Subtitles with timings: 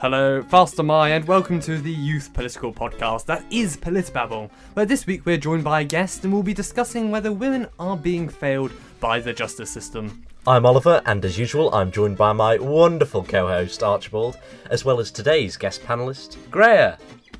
[0.00, 4.86] Hello, fast am I, and welcome to the Youth Political Podcast that is Politibabble, where
[4.86, 8.28] this week we're joined by a guest and we'll be discussing whether women are being
[8.28, 10.24] failed by the justice system.
[10.46, 14.38] I'm Oliver, and as usual, I'm joined by my wonderful co host Archibald,
[14.70, 16.96] as well as today's guest panelist, Greya.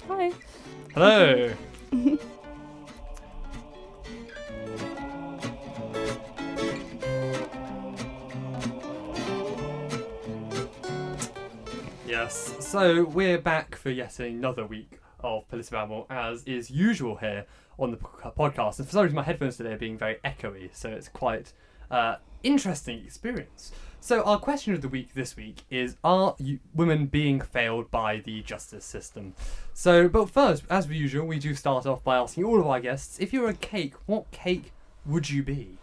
[0.09, 0.33] Hi.
[0.95, 1.55] Hello.
[12.29, 17.47] yes, so we're back for yet another week of Politibabble, as is usual here
[17.79, 18.79] on the podcast.
[18.79, 21.55] And for some reason, my headphones today are being very echoey, so it's quite
[21.91, 23.73] uh, interesting experience.
[24.01, 28.19] So our question of the week this week is: Are you, women being failed by
[28.19, 29.33] the justice system?
[29.73, 33.19] So, but first, as usual, we do start off by asking all of our guests:
[33.19, 34.73] If you were a cake, what cake
[35.07, 35.79] would you be?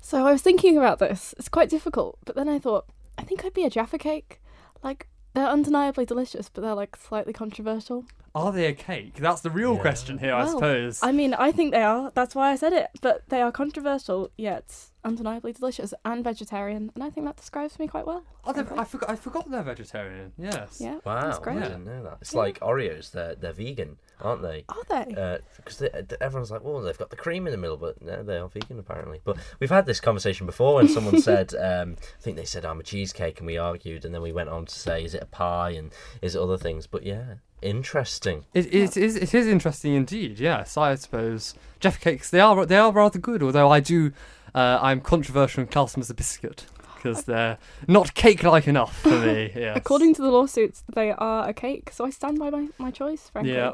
[0.00, 1.34] So I was thinking about this.
[1.36, 2.86] It's quite difficult, but then I thought
[3.18, 4.40] I think I'd be a Jaffa cake.
[4.82, 8.04] Like they're undeniably delicious, but they're like slightly controversial.
[8.34, 9.14] Are they a cake?
[9.16, 9.80] That's the real Yeah.
[9.80, 11.00] question here, I suppose.
[11.02, 12.10] I mean, I think they are.
[12.14, 12.88] That's why I said it.
[13.00, 14.74] But they are controversial, yet
[15.08, 18.22] undeniably delicious and vegetarian, and I think that describes me quite well.
[18.44, 19.10] Oh, they're- I forgot.
[19.10, 20.32] I forgot they're vegetarian.
[20.38, 20.80] Yes.
[20.80, 20.98] Yeah.
[21.04, 21.58] Wow, That's great.
[21.58, 22.18] I didn't know that.
[22.20, 22.40] It's Yeah.
[22.40, 24.64] like Oreos, they're, they're vegan, aren't they?
[24.68, 25.40] Are they?
[25.56, 25.82] Because
[26.20, 28.78] everyone's like, well, they've got the cream in the middle, but no, they are vegan
[28.78, 29.20] apparently.
[29.24, 32.80] But we've had this conversation before when someone said, um, I think they said I'm
[32.80, 35.26] a cheesecake, and we argued, and then we went on to say, is it a
[35.26, 35.90] pie and
[36.22, 36.86] is it other things?
[36.86, 38.44] But yeah, interesting.
[38.54, 40.38] It, it is it is interesting indeed.
[40.38, 43.42] Yes, I suppose Jaffa cakes they are they are rather good.
[43.42, 44.12] Although I do
[44.54, 49.10] uh, I'm controversial and class them as a biscuit because they're not cake-like enough for
[49.10, 49.52] me.
[49.56, 49.76] Yes.
[49.76, 51.90] According to the lawsuits, they are a cake.
[51.92, 53.54] So I stand by my, my choice, frankly.
[53.54, 53.72] yeah.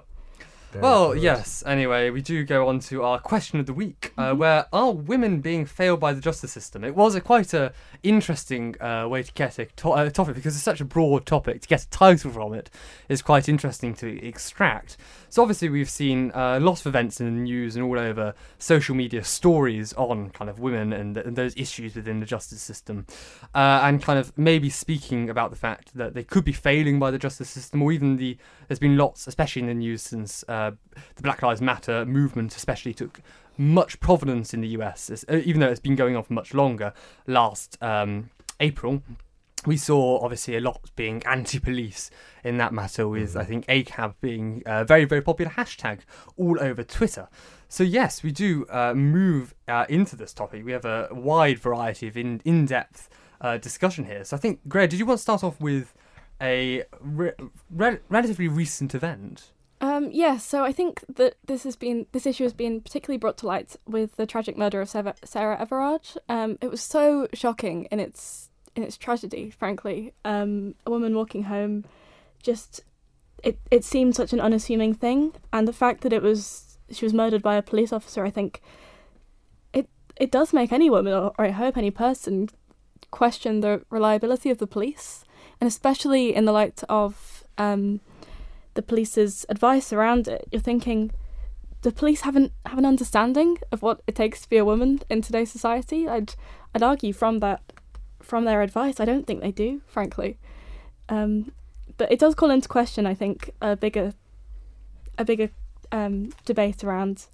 [0.72, 1.22] Very Well, good.
[1.22, 1.62] yes.
[1.64, 4.38] Anyway, we do go on to our question of the week, uh, Mm-hmm.
[4.38, 6.82] where are women being failed by the justice system?
[6.84, 10.54] It was a quite a interesting uh, way to get a to- uh, topic because
[10.54, 11.62] it's such a broad topic.
[11.62, 12.70] To get a title from it
[13.08, 14.96] is quite interesting to extract.
[15.34, 18.94] So obviously, we've seen uh, lots of events in the news and all over social
[18.94, 23.04] media stories on kind of women and, th- and those issues within the justice system,
[23.52, 27.10] uh, and kind of maybe speaking about the fact that they could be failing by
[27.10, 30.70] the justice system, or even the there's been lots, especially in the news since uh,
[31.16, 33.20] the Black Lives Matter movement, especially took
[33.58, 36.92] much provenance in the US, uh, even though it's been going on for much longer.
[37.26, 38.30] Last um,
[38.60, 39.02] April,
[39.66, 42.10] we saw obviously a lot being anti-police
[42.42, 46.00] in that matter, with I think ACAB being a very very popular hashtag
[46.36, 47.28] all over Twitter.
[47.68, 50.64] So yes, we do uh, move uh, into this topic.
[50.64, 53.08] We have a wide variety of in in-depth
[53.40, 54.24] uh, discussion here.
[54.24, 55.94] So I think, Greg, did you want to start off with
[56.40, 57.32] a re-
[57.70, 59.50] re- relatively recent event?
[59.80, 63.36] Um, yeah, so I think that this has been this issue has been particularly brought
[63.38, 66.08] to light with the tragic murder of Sarah, Sarah Everard.
[66.28, 70.12] Um, it was so shocking in its in its tragedy, frankly.
[70.24, 71.84] Um, a woman walking home,
[72.42, 72.82] just
[73.42, 77.14] it it seemed such an unassuming thing, and the fact that it was she was
[77.14, 78.60] murdered by a police officer, I think
[79.72, 82.48] it it does make any woman or, I hope any person
[83.10, 85.24] question the reliability of the police,
[85.60, 88.00] and especially in the light of um,
[88.74, 91.12] the police's advice around it, you're thinking
[91.82, 95.22] the police haven't have an understanding of what it takes to be a woman in
[95.22, 96.08] today's society.
[96.08, 96.34] I'd
[96.74, 97.62] I'd argue from that
[98.24, 100.38] from their advice, I don't think they do, frankly.
[101.08, 101.52] Um,
[101.96, 104.14] but it does call into question, I think, a bigger
[105.16, 105.50] a bigger
[105.92, 107.26] um, debate around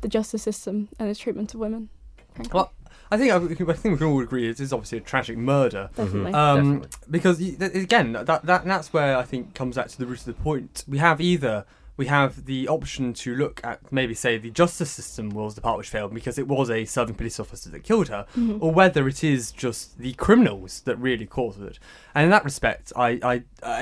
[0.00, 1.88] the justice system and its treatment of women.
[2.34, 2.50] Frankly.
[2.52, 2.72] Well,
[3.10, 5.90] I think I, I think we can all agree it is obviously a tragic murder.
[5.94, 6.32] Definitely.
[6.32, 6.88] Um, Definitely.
[7.10, 10.32] because again, that, that that's where I think comes back to the root of the
[10.32, 10.84] point.
[10.88, 11.64] We have either
[12.02, 15.76] we have the option to look at maybe say the justice system was the part
[15.78, 18.58] which failed because it was a serving police officer that killed her, Mhm.
[18.64, 21.78] or whether it is just the criminals that really caused it.
[22.14, 23.34] And in that respect, I I,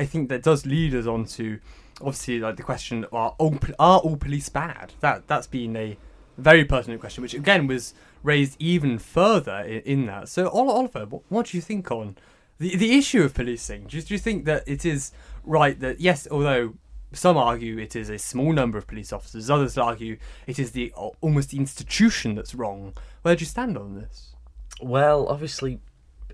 [0.03, 1.45] I think that does lead us on to
[2.01, 4.87] obviously like the question are all, are all police bad?
[5.01, 5.97] That that's been a
[6.39, 10.29] very pertinent question, which again was raised even further in, in that.
[10.29, 12.17] So Oliver, what, what do you think on
[12.59, 13.81] the the issue of policing?
[13.89, 15.13] Do you, do you think that it is
[15.59, 16.75] right that yes, although
[17.13, 20.17] some argue it is a small number of police officers, others argue
[20.47, 22.95] it is the almost the institution that's wrong.
[23.23, 24.35] Where do you stand on this?
[24.81, 25.81] Well, obviously,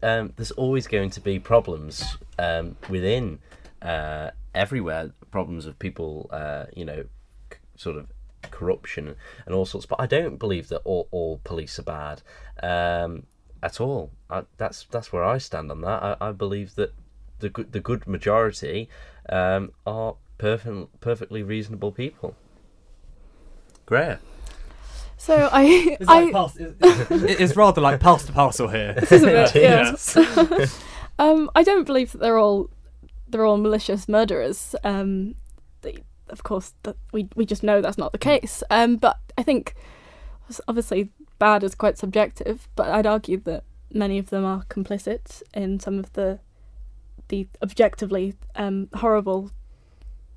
[0.03, 3.39] um, there's always going to be problems um, within
[3.83, 5.13] uh, everywhere.
[5.31, 7.05] Problems of people, uh, you know,
[7.53, 8.07] c- sort of
[8.51, 9.87] corruption and all sorts.
[9.87, 12.23] But I don't believe that all, all police are bad
[12.63, 13.25] um,
[13.63, 14.11] at all.
[14.31, 16.03] I, that's that's where I stand on that.
[16.03, 16.93] I, I believe that
[17.41, 18.89] the good the good majority
[19.29, 22.35] um, are perfect, perfectly reasonable people.
[23.87, 24.19] Great.
[25.17, 25.65] So I,
[26.01, 28.95] It's, I like pass, it's, it's rather like pass to parcel here.
[28.95, 29.85] this is a bit, It yeah.
[29.91, 30.83] Yes.
[31.19, 32.71] um, I don't believe that they're all
[33.29, 34.75] they're all malicious murderers.
[34.85, 35.35] Um,
[35.83, 35.99] they,
[36.29, 38.63] of course, that we we just know that's not the case.
[38.71, 39.75] Um, but I think
[40.69, 42.69] obviously bad is quite subjective.
[42.77, 46.41] But I'd argue that many of them are complicit in some of the
[47.29, 49.51] the objectively um, horrible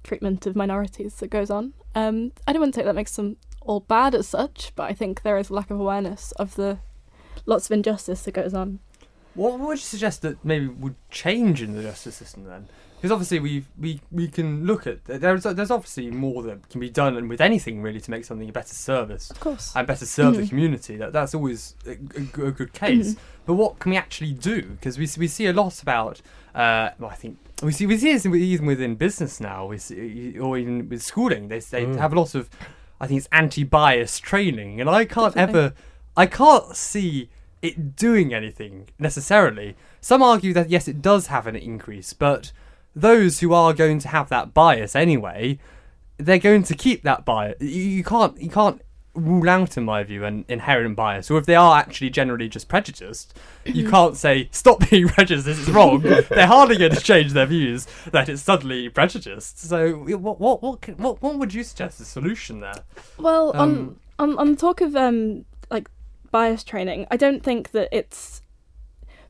[0.04, 1.74] treatment of minorities that goes on.
[1.96, 4.94] Um, I don't want to say that makes them all bad as such, but I
[4.94, 6.80] think there is a lack of awareness of the
[7.46, 8.80] lots of injustice that goes on.
[9.36, 12.68] What would you suggest that maybe would change in the justice system then?
[13.00, 16.90] Because obviously we we we can look at there's there's obviously more that can be
[16.90, 19.72] done and with anything really to make something a better service Of course.
[19.74, 20.50] and better serve the Mhm.
[20.50, 20.98] community.
[20.98, 23.14] That that's always a, a, a good case.
[23.14, 23.18] Mhm.
[23.46, 24.62] But what can we actually do?
[24.64, 26.22] Because we we see a lot about.
[26.54, 29.66] Uh, well, I think we see we see this even within business now.
[29.68, 31.48] We see, or even with schooling.
[31.48, 31.98] They they Mm.
[32.00, 32.50] have a lot of.
[33.00, 35.62] I think it's anti-bias training, and I can't Definitely.
[35.68, 35.74] ever.
[36.18, 37.30] I can't see
[37.62, 39.76] it doing anything necessarily.
[40.02, 42.52] Some argue that yes, it does have an increase, but
[42.96, 45.60] those who are going to have that bias anyway,
[46.18, 47.56] they're going to keep that bias.
[47.62, 48.82] You, can't you can't
[49.16, 51.30] rule out, in my view, an inherent bias.
[51.32, 55.46] Or if they are actually generally just prejudiced, you can't say stop being prejudiced.
[55.46, 56.02] This is wrong.
[56.02, 59.60] they're hardly going to change their views that it's suddenly prejudiced.
[59.60, 62.84] So what what what can, what, what would you suggest as a solution there?
[63.18, 65.90] Well, Um, on on on the talk of um like
[66.32, 68.42] bias training, I don't think that it's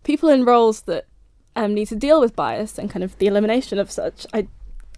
[0.03, 1.05] people in roles that
[1.55, 4.25] um need to deal with bias and kind of the elimination of such.
[4.33, 4.47] I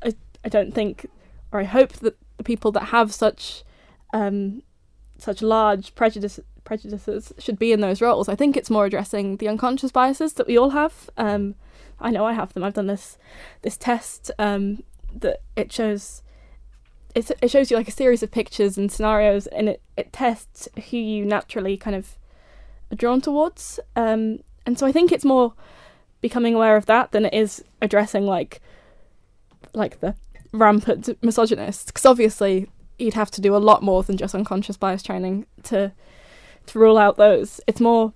[0.03, 0.13] I,
[0.43, 1.07] I don't think,
[1.51, 3.63] or I hope that the people that have such
[4.13, 4.63] um
[5.17, 8.29] such large prejudice prejudices should be in those roles.
[8.29, 11.09] I think it's more addressing the unconscious biases that we all have.
[11.17, 11.55] Um,
[11.99, 12.63] I know I have them.
[12.63, 13.17] I've done this
[13.61, 14.83] this test um,
[15.13, 16.23] that it shows
[17.13, 20.67] it, it shows you like a series of pictures and scenarios and it, it tests
[20.89, 22.17] who you naturally kind of
[22.91, 25.53] are drawn towards um, and so i think it's more
[26.21, 28.61] becoming aware of that than it is addressing like
[29.73, 30.15] like the
[30.51, 32.69] rampant misogynists because obviously
[33.01, 35.91] you'd have to do a lot more than just unconscious bias training to
[36.67, 37.59] to rule out those.
[37.67, 38.13] It's more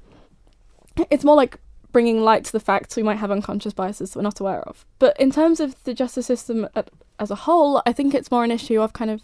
[1.10, 1.58] it's more like
[1.92, 4.86] bringing light to the facts we might have unconscious biases we're not aware of.
[5.00, 8.44] But in terms of the justice system at as a whole, I think it's more
[8.44, 9.22] an issue of kind of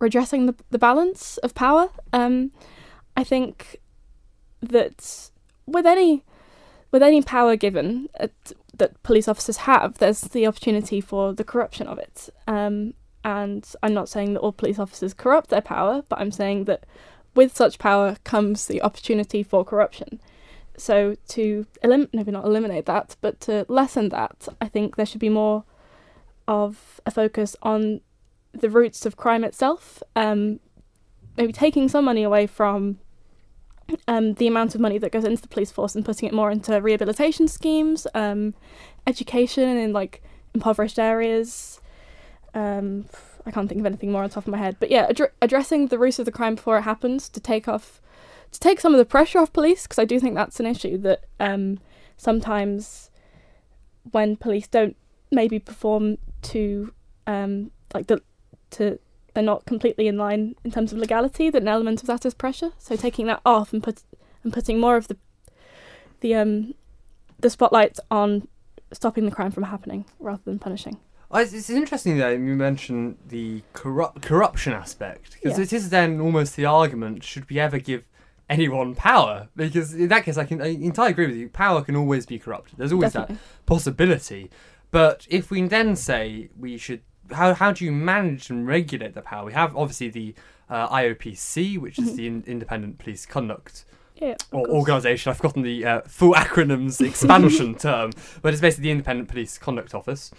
[0.00, 1.88] redressing the, the balance of power.
[2.12, 2.52] Um,
[3.16, 3.80] I think
[4.60, 5.30] that
[5.66, 6.24] with any
[6.90, 8.32] with any power given at,
[8.76, 12.28] that police officers have, there's the opportunity for the corruption of it.
[12.46, 12.94] Um,
[13.24, 16.86] and I'm not saying that all police officers corrupt their power, but I'm saying that
[17.34, 20.20] with such power comes the opportunity for corruption.
[20.76, 25.20] So to elim- maybe not eliminate that, but to lessen that, I think there should
[25.20, 25.64] be more
[26.46, 28.00] of a focus on
[28.52, 30.02] the roots of crime itself.
[30.16, 30.60] Um,
[31.36, 32.98] maybe taking some money away from
[34.06, 36.50] um, the amount of money that goes into the police force and putting it more
[36.50, 38.54] into rehabilitation schemes, um,
[39.06, 40.22] education in like
[40.54, 41.80] impoverished areas.
[42.54, 43.06] Um,
[43.46, 45.86] I can't think of anything more on top of my head, but yeah, addre- addressing
[45.86, 48.00] the roots of the crime before it happens to take off,
[48.52, 50.98] to take some of the pressure off police, because I do think that's an issue
[50.98, 51.78] that um,
[52.16, 53.10] sometimes
[54.10, 54.96] when police don't
[55.30, 56.92] maybe perform to
[57.26, 58.22] um like the
[58.70, 58.98] to
[59.38, 62.34] they're not completely in line in terms of legality that an element of that is
[62.34, 64.02] pressure so taking that off and put
[64.42, 65.16] and putting more of the
[66.22, 66.74] the um
[67.38, 68.48] the spotlight on
[68.92, 70.96] stopping the crime from happening rather than punishing
[71.30, 75.64] Oh, It's, it's interesting that you mentioned the corrupt corruption aspect because Yeah.
[75.64, 78.02] it is then almost the argument: should we ever give
[78.48, 79.48] anyone power?
[79.54, 81.50] Because in that case, I can I entirely agree with you.
[81.50, 82.78] Power can always be corrupted.
[82.78, 83.34] There's always Definitely.
[83.34, 84.50] that possibility.
[84.90, 89.22] But if we then say we should, how how do you manage and regulate the
[89.22, 89.44] power?
[89.44, 90.34] We have obviously the
[90.70, 92.16] uh, IOPC, which is Mhm.
[92.16, 93.84] the in- Independent Police Conduct
[94.20, 94.70] yeah or course.
[94.74, 95.30] organisation.
[95.30, 98.10] I've forgotten the uh, full acronyms expansion term,
[98.42, 100.30] but it's basically the Independent Police Conduct Office.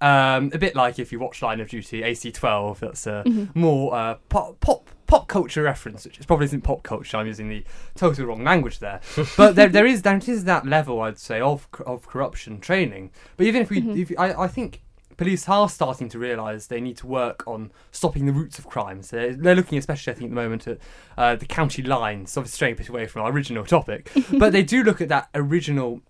[0.00, 2.80] Um, a bit like if you watch Line of Duty, AC12.
[2.80, 3.54] That's a Mhm.
[3.54, 7.16] more uh, pop, pop pop culture reference, which is probably isn't pop culture.
[7.18, 7.62] I'm using the
[7.94, 9.00] total wrong language there,
[9.36, 13.10] but there there is there is that level I'd say of of corruption training.
[13.36, 13.96] But even if we, Mhm.
[13.96, 14.80] if I, I think
[15.16, 19.02] police are starting to realise they need to work on stopping the roots of crime.
[19.02, 20.78] So they're, they're looking, especially I think at the moment, at
[21.16, 22.36] uh, the county lines.
[22.36, 25.28] Obviously, straying a bit away from our original topic, but they do look at that
[25.34, 26.00] original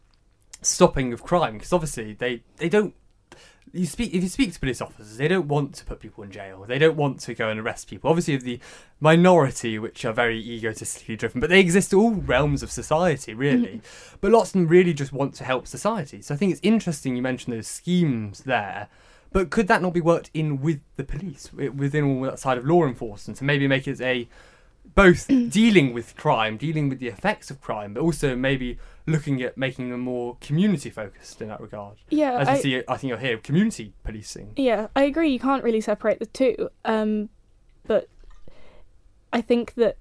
[0.61, 2.95] stopping of crime because obviously they they don't.
[3.73, 6.31] You speak if you speak to police officers, they don't want to put people in
[6.31, 6.65] jail.
[6.67, 8.11] They don't want to go and arrest people.
[8.11, 8.61] Obviously, of the
[9.01, 13.79] minority which are very egotistically driven, but they exist in all realms of society, really.
[13.79, 14.17] Mm-hmm.
[14.21, 16.21] But lots of them really just want to help society.
[16.21, 18.89] So I think it's interesting you mentioned those schemes there.
[19.33, 22.67] But could that not be worked in with the police, within all that side of
[22.67, 24.29] law enforcement, to maybe make it a
[24.95, 29.59] both dealing with crime, dealing with the effects of crime, but also maybe looking at
[29.59, 31.97] making them more community focused in that regard.
[32.09, 34.53] Yeah, As I, see, I think you'll hear community policing.
[34.57, 35.31] yeah, I agree.
[35.31, 36.69] You can't really separate the two.
[36.85, 37.29] Um,
[37.87, 38.09] but
[39.33, 39.97] I think that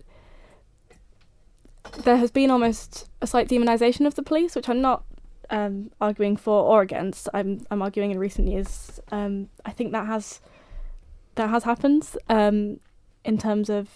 [2.04, 5.04] there has been almost a slight demonization of the police, which I'm not
[5.50, 7.28] um, arguing for or against.
[7.34, 9.00] I'm I'm arguing in recent years.
[9.12, 10.42] Um, I think that has
[11.36, 12.80] that has happened um,
[13.24, 13.90] in terms of.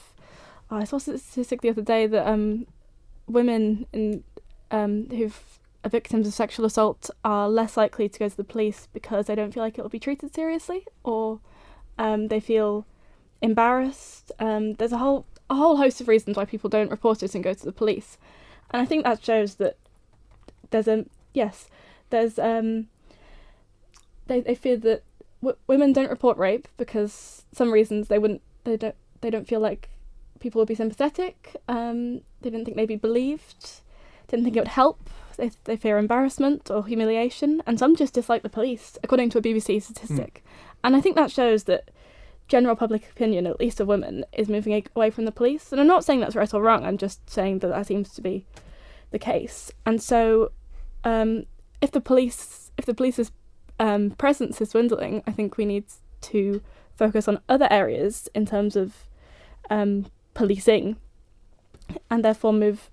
[0.72, 2.66] I saw a statistic the other day that um,
[3.28, 4.24] women in
[4.72, 8.88] um, who've are victims of sexual assault are less likely to go to the police
[8.92, 11.40] because they don't feel like it will be treated seriously or
[12.00, 12.88] um, they feel
[13.42, 14.32] embarrassed.
[14.40, 17.44] Um, there's a whole a whole host of reasons why people don't report it and
[17.44, 18.18] go to the police,
[18.72, 19.78] and I think that shows that
[20.72, 21.70] there's a yes,
[22.10, 22.88] there's um,
[24.26, 25.04] they they fear that
[25.42, 29.60] w- women don't report rape because some reasons they wouldn't they don't they don't feel
[29.60, 29.90] like
[30.40, 31.56] people would be sympathetic.
[31.68, 33.82] Um, they didn't think they'd be believed.
[34.28, 35.10] Didn't think it would help.
[35.38, 39.42] They, they fear embarrassment or humiliation, and some just dislike the police, according to a
[39.42, 40.44] BBC statistic.
[40.84, 41.90] And I think that shows that
[42.48, 45.72] general public opinion, at least of women, is moving away from the police.
[45.72, 46.86] And I'm not saying that's right or wrong.
[46.86, 48.46] I'm just saying that that seems to be
[49.12, 49.72] the case.
[49.86, 50.52] And so,
[51.04, 51.46] um,
[51.82, 53.32] if the police, if the police's
[53.80, 55.86] um, presence is dwindling, I think we need
[56.22, 56.62] to
[56.96, 59.06] focus on other areas in terms of
[59.70, 60.98] um, policing,
[62.10, 62.90] and therefore move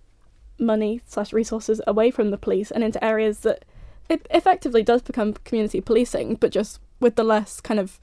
[0.62, 3.64] money slash resources away from the police and into areas that
[4.08, 7.98] it effectively does become community policing, but just with the less kind of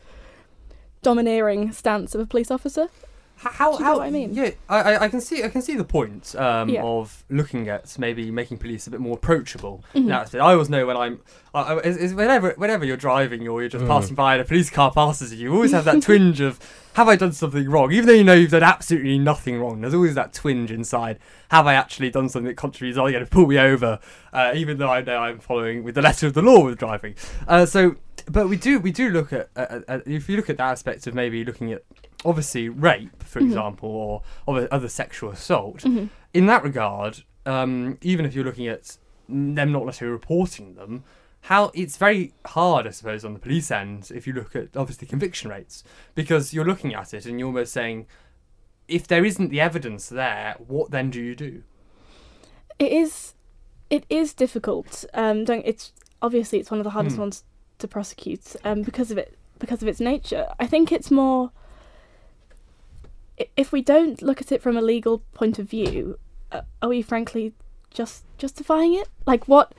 [1.01, 2.89] domineering stance of a police officer.
[3.41, 4.33] H- How, Do you how know what I mean?
[4.33, 6.83] Yeah, I, I, I can see I can see the point um, Yeah.
[6.83, 9.83] of looking at maybe making police a bit more approachable.
[9.95, 10.07] Mhm.
[10.07, 10.39] That's it.
[10.39, 11.21] I always know when I'm,
[11.53, 13.87] I, I, is, is whenever whenever you're driving or you're just Mm.
[13.87, 16.59] passing by and a police car passes you, you always have that twinge of
[16.93, 17.93] have I done something wrong?
[17.93, 21.17] Even though you know you've done absolutely nothing wrong, there's always that twinge inside.
[21.49, 22.97] Have I actually done something that contributes?
[22.97, 23.99] Are you going to pull me over?
[24.33, 27.15] Uh, even though I know I'm following with the letter of the law with driving.
[27.47, 27.95] Uh, so,
[28.29, 31.07] but we do we do look at, at, at if you look at that aspect
[31.07, 31.83] of maybe looking at
[32.25, 33.45] obviously rape, for Mhm.
[33.47, 35.79] example, or other, other sexual assault.
[35.81, 36.09] Mhm.
[36.33, 38.97] In that regard, um, even if you're looking at
[39.27, 41.03] them not necessarily reporting them,
[41.43, 45.07] how it's very hard, I suppose, on the police end if you look at obviously
[45.07, 45.83] conviction rates
[46.13, 48.05] because you're looking at it and you're almost saying,
[48.89, 51.63] if there isn't the evidence there, what then do you do?
[52.77, 53.33] It is,
[53.89, 55.05] it is difficult.
[55.13, 57.21] Um, don't it's obviously it's one of the hardest Hmm.
[57.21, 57.43] ones
[57.77, 60.47] to prosecute um, because of it because of its nature.
[60.59, 61.51] I think it's more.
[63.55, 66.17] If we don't look at it from a legal point of view,
[66.51, 67.53] uh, are we frankly
[67.89, 69.07] just justifying it?
[69.25, 69.73] Like what?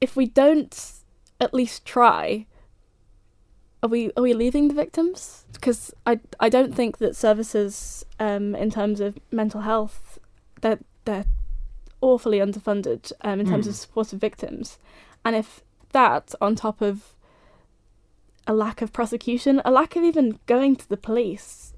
[0.00, 0.92] If we don't
[1.40, 2.46] at least try,
[3.82, 5.44] are we are we leaving the victims?
[5.52, 10.18] Because I I don't think that services um, in terms of mental health,
[10.60, 11.26] they're they're
[12.00, 13.70] awfully underfunded um, in terms Hmm.
[13.70, 14.78] of support of victims,
[15.24, 15.62] and if
[15.92, 17.14] that on top of
[18.46, 21.72] a lack of prosecution, a lack of even going to the police,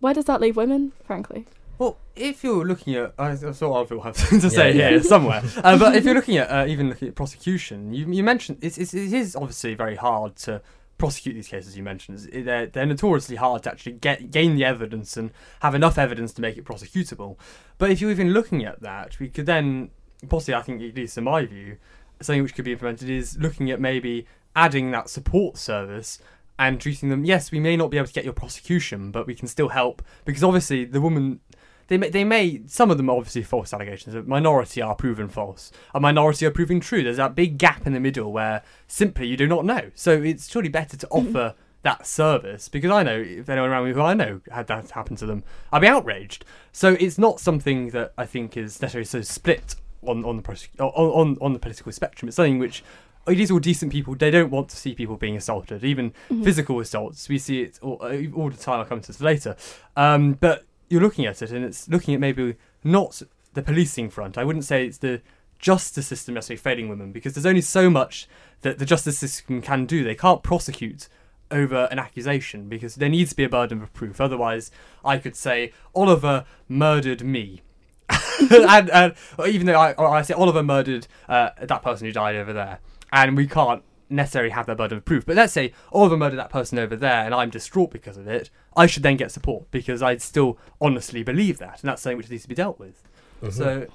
[0.00, 0.92] where does that leave women?
[1.04, 1.46] Frankly,
[1.78, 4.90] Well, if you're looking at, I thought I will have something to say Yeah.
[4.90, 8.22] here somewhere, uh, but if you're looking at uh, even looking at prosecution, you, you
[8.22, 10.60] mentioned it's, it's, it is obviously very hard to
[10.98, 11.76] prosecute these cases.
[11.78, 15.30] You mentioned they're, they're notoriously hard to actually get gain the evidence and
[15.62, 17.38] have enough evidence to make it prosecutable.
[17.78, 19.90] But if you're even looking at that, we could then
[20.28, 21.78] possibly, I think, at least in my view,
[22.20, 26.18] something which could be implemented is looking at maybe adding that support service
[26.60, 27.24] and treating them.
[27.24, 30.02] Yes, we may not be able to get your prosecution, but we can still help.
[30.26, 31.40] Because obviously the woman
[31.88, 35.28] they may, they may some of them are obviously false allegations a minority are proven
[35.28, 35.72] false.
[35.94, 37.02] A minority are proven true.
[37.02, 39.90] There's that big gap in the middle where simply you do not know.
[39.94, 41.28] So it's surely better to mm-hmm.
[41.28, 44.90] offer that service because i know if anyone around me who i know had that
[44.90, 46.44] happen to them i'd be outraged.
[46.72, 49.76] So it's not something that i think is necessarily so split
[50.06, 52.28] on on the prosec- on, on on the political spectrum.
[52.28, 52.84] It's something which
[53.26, 54.14] it is all decent people.
[54.14, 56.44] They don't want to see people being assaulted, even Mhm.
[56.44, 57.28] physical assaults.
[57.28, 58.80] We see it all, uh, all the time.
[58.80, 59.56] I'll come to this later.
[59.96, 63.22] Um, but you're looking at it, and it's looking at maybe not
[63.54, 64.38] the policing front.
[64.38, 65.20] I wouldn't say it's the
[65.58, 68.26] justice system necessarily failing women, because there's only so much
[68.62, 70.02] that the justice system can do.
[70.02, 71.08] They can't prosecute
[71.50, 74.20] over an accusation because there needs to be a burden of proof.
[74.20, 74.70] Otherwise,
[75.04, 77.60] I could say Oliver murdered me.
[78.50, 79.14] and, and
[79.46, 82.78] even though I, I say Oliver murdered uh, that person who died over there,
[83.12, 85.24] and we can't necessarily have that burden of proof.
[85.24, 88.50] But let's say Oliver murdered that person over there, and I'm distraught because of it.
[88.76, 92.30] I should then get support because I'd still honestly believe that, and that's something which
[92.30, 93.02] needs to be dealt with.
[93.42, 93.52] Mhm.
[93.52, 93.86] So,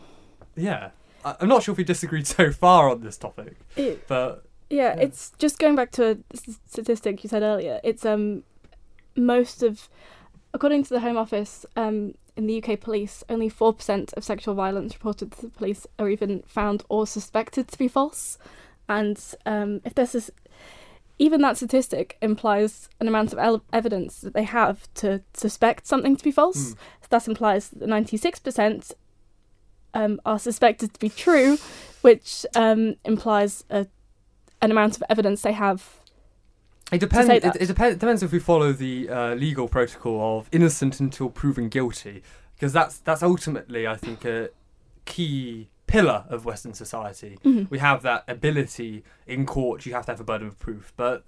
[0.55, 0.91] yeah,
[1.23, 4.95] I, I'm not sure if we disagreed so far on this topic, It- but Yeah,
[4.95, 5.01] Yeah.
[5.03, 7.79] it's just going back to a statistic you said earlier.
[7.83, 8.43] It's um
[9.15, 9.89] most of
[10.53, 14.93] according to the Home Office, um, in the UK police, only 4% of sexual violence
[14.93, 18.37] reported to the police are even found or suspected to be false.
[18.87, 20.31] And um, if this is
[21.17, 26.15] even that statistic implies an amount of el- evidence that they have to suspect something
[26.15, 26.73] to be false.
[26.73, 26.77] Mm.
[27.01, 28.93] So that implies that 96%
[29.93, 31.57] um, are suspected to be true,
[32.01, 33.87] which um, implies a,
[34.61, 36.01] an amount of evidence they have.
[36.91, 37.29] It depends.
[37.29, 37.97] It, it depends.
[37.97, 42.21] Depends if we follow the uh, legal protocol of innocent until proven guilty,
[42.53, 44.49] because that's that's ultimately, I think, a
[45.05, 47.37] key pillar of Western society.
[47.43, 47.69] Mhm.
[47.69, 49.85] We have that ability in court.
[49.85, 51.23] You have to have a burden of proof, but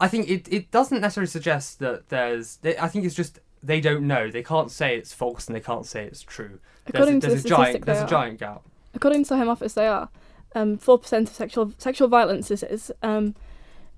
[0.00, 2.58] I think it, it doesn't necessarily suggest that there's.
[2.80, 4.30] I think it's just they don't know.
[4.30, 6.58] They can't say it's false and they can't say it's true.
[6.86, 7.86] According there's a, to the a giant.
[7.86, 8.62] There's they a giant gap.
[8.94, 10.08] According to the Home Office, they are.
[10.54, 13.34] Um, 4% of sexual sexual violence is um,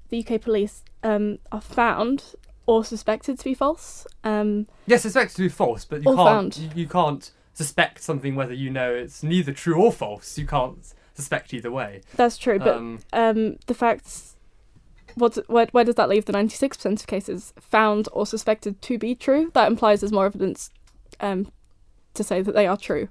[0.09, 2.35] the UK police um, are found
[2.67, 4.07] or suspected to be false.
[4.25, 6.59] Um, Yes, suspected to be false, but you can't.
[6.59, 10.39] You, you can't suspect something whether you know it's neither true or false.
[10.39, 10.79] You can't
[11.13, 12.03] suspect either way.
[12.15, 14.37] that's true, but um, um, the facts.
[15.17, 19.17] What, where, where does that leave the 96% of cases found or suspected to be
[19.17, 19.51] true?
[19.53, 20.71] That implies there's more evidence
[21.19, 21.51] um,
[22.15, 23.09] to say that they are true,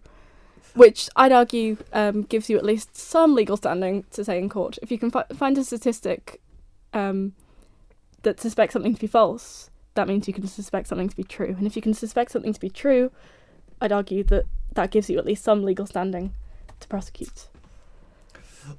[0.74, 4.78] which I'd argue um, gives you at least some legal standing to say in court.
[4.82, 6.40] If you can fi- find a statistic
[6.94, 7.34] um,
[8.22, 11.56] that suspects something to be false, that means you can suspect something to be true.
[11.58, 13.12] And if you can suspect something to be true,
[13.82, 16.34] I'd argue that that gives you at least some legal standing
[16.80, 17.48] to prosecute.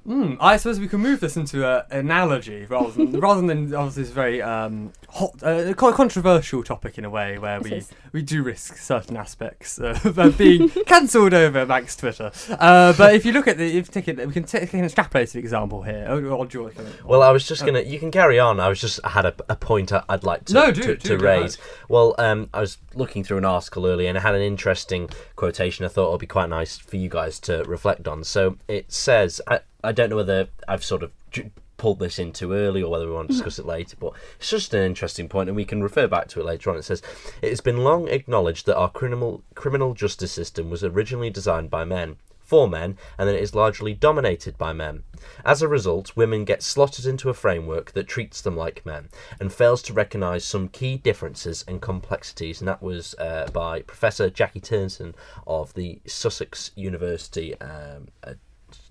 [0.07, 4.03] Mm, I suppose we can move this into an analogy rather than rather than obviously
[4.03, 8.43] this very um, hot, uh, co- controversial topic in a way where we we do
[8.43, 12.31] risk certain aspects uh, of being cancelled over Max Twitter.
[12.49, 15.35] Uh, but if you look at the, if take it, we can take an extrapolated
[15.35, 16.05] example here.
[16.09, 17.65] Oh, or do you want Well, I was just Oh.
[17.65, 17.81] gonna.
[17.81, 18.59] You can carry on.
[18.59, 20.87] I was just I had a, a point I- I'd like to No, do, to,
[20.95, 21.57] do, to go raise.
[21.87, 25.85] Well, um, I was looking through an article earlier and it had an interesting quotation.
[25.85, 28.23] I thought it would be quite nice for you guys to reflect on.
[28.25, 32.33] So it says, I, I don't know whether I've sort of j- pulled this in
[32.33, 33.37] too early or whether we want to mm.
[33.37, 36.41] discuss it later, but it's just an interesting point and we can refer back to
[36.41, 36.75] it later on.
[36.75, 37.01] It says,
[37.41, 41.85] It has been long acknowledged that our criminal criminal justice system was originally designed by
[41.85, 42.17] men.
[42.49, 45.03] For men, and that it is largely dominated by men.
[45.45, 49.09] As a result, women get slotted into a framework that treats them like men
[49.39, 52.59] and fails to recognise some key differences and complexities.
[52.59, 55.13] And that was uh, by Professor Jackie Turton
[55.45, 57.53] of the Sussex University.
[57.61, 58.33] Um, uh,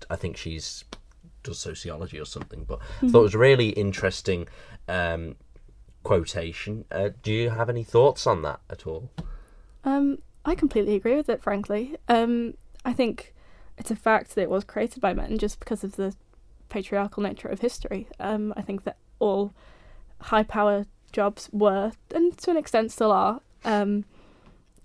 [0.09, 0.85] I think she's
[1.43, 4.47] does sociology or something, but I thought it was really interesting
[4.87, 5.35] um,
[6.03, 6.85] quotation.
[6.89, 9.11] Uh, do you have any thoughts on that at all?
[9.83, 11.97] Um, I completely agree with it, frankly.
[12.07, 12.53] Um,
[12.85, 13.33] I think
[13.79, 16.13] it's a fact that it was created by men just because of the
[16.67, 18.07] patriarchal nature of history.
[18.19, 19.53] Um, I think that all
[20.21, 24.05] high power jobs were, and to an extent still are, um,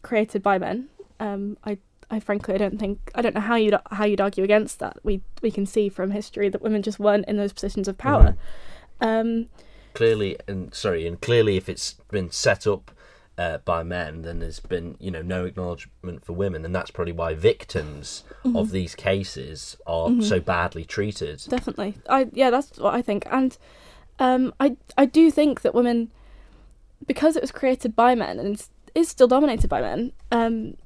[0.03, 0.89] created by men.
[1.19, 1.79] Um, I,
[2.11, 4.99] I frankly, I don't think, I don't know how you'd how you'd argue against that.
[5.03, 8.37] We we can see from history that women just weren't in those positions of power.
[9.01, 9.49] Um,
[9.93, 12.91] clearly and sorry and clearly if it's been set up
[13.37, 16.65] uh, by men then there's been you know no acknowledgement for women.
[16.65, 21.43] And that's probably why victims of these cases are so badly treated.
[21.49, 21.97] Definitely.
[22.09, 23.27] I yeah that's what i think.
[23.31, 23.57] And
[24.21, 26.11] um i i do think that women
[27.07, 30.77] because it was created by men and is- is still dominated by men um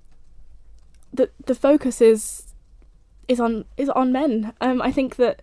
[1.12, 2.54] the the focus is
[3.28, 4.54] is on is on men.
[4.62, 5.42] Um i think that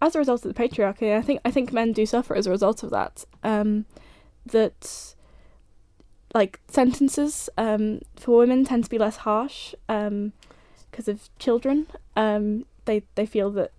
[0.00, 2.50] as a result of the patriarchy i think i think men do suffer as a
[2.50, 3.24] result of that.
[3.42, 3.86] Um
[4.46, 5.14] that
[6.38, 7.84] like sentences um
[8.22, 10.16] for women tend to be less harsh um
[10.90, 11.86] because of children
[12.24, 12.44] um
[12.84, 13.70] they they feel that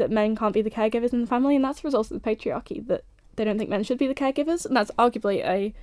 [0.00, 2.26] that men can't be the caregivers in the family, and that's a result of the
[2.30, 3.02] patriarchy that
[3.36, 5.74] they don't think men should be the caregivers, and that's arguably a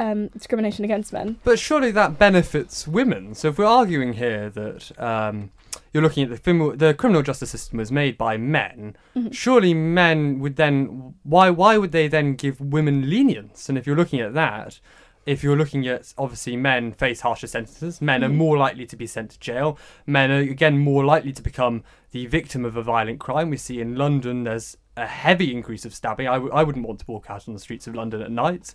[0.00, 1.36] um, discrimination against men.
[1.44, 3.34] But surely that benefits women.
[3.36, 5.50] So if we're arguing here that um,
[5.92, 9.32] you're looking at the criminal, the criminal justice system was made by men, Mhm.
[9.32, 13.68] surely men would then why why would they then give women lenience?
[13.68, 14.80] And if you're looking at that,
[15.26, 18.34] if you're looking at obviously men face harsher sentences, men are Mhm.
[18.36, 19.78] more likely to be sent to jail.
[20.06, 23.50] Men are again more likely to become the victim of a violent crime.
[23.50, 26.28] We see in London there's a heavy increase of stabbing.
[26.28, 28.74] I w- I wouldn't want to walk out on the streets of London at night.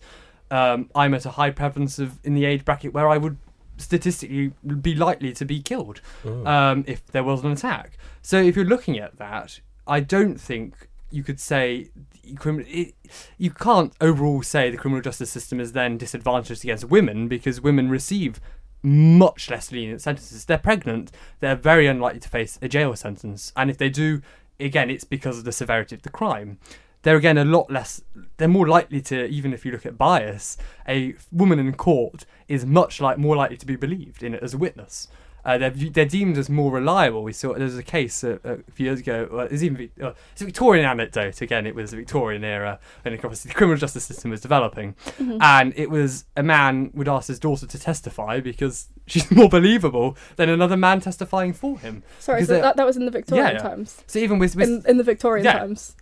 [0.52, 3.38] Um, I'm at a high prevalence of in the age bracket where I would
[3.78, 6.46] statistically be likely to be killed Mm.
[6.48, 7.98] um, if there was an attack.
[8.22, 11.90] So if you're looking at that, I don't think you could say
[12.24, 17.90] you can't overall say the criminal justice system is then disadvantaged against women because women
[17.90, 18.40] receive
[18.84, 20.46] much less lenient sentences.
[20.46, 24.22] They're pregnant, they're very unlikely to face a jail sentence, and if they do,
[24.60, 26.60] again, it's because of the severity of the crime.
[27.02, 28.02] they're again a lot less.
[28.38, 32.66] They're more likely to, even if you look at bias, a woman in court is
[32.66, 35.08] much like more likely to be believed in it as a witness.
[35.46, 37.24] Uh, they're, they're deemed as more reliable.
[37.24, 39.28] We saw there was a case a, a few years ago.
[39.32, 41.42] Well, it was even uh, it's a Victorian anecdote.
[41.42, 44.96] Again, it was a Victorian era, and obviously the criminal justice system was developing.
[45.20, 45.38] Mhm.
[45.42, 50.18] And it was a man would ask his daughter to testify because she's more believable
[50.36, 52.04] than another man testifying for him.
[52.20, 53.58] Sorry, so that, that was in the Victorian yeah.
[53.62, 54.04] times.
[54.08, 55.60] So even with, with In, in the Victorian Yeah.
[55.60, 55.96] times,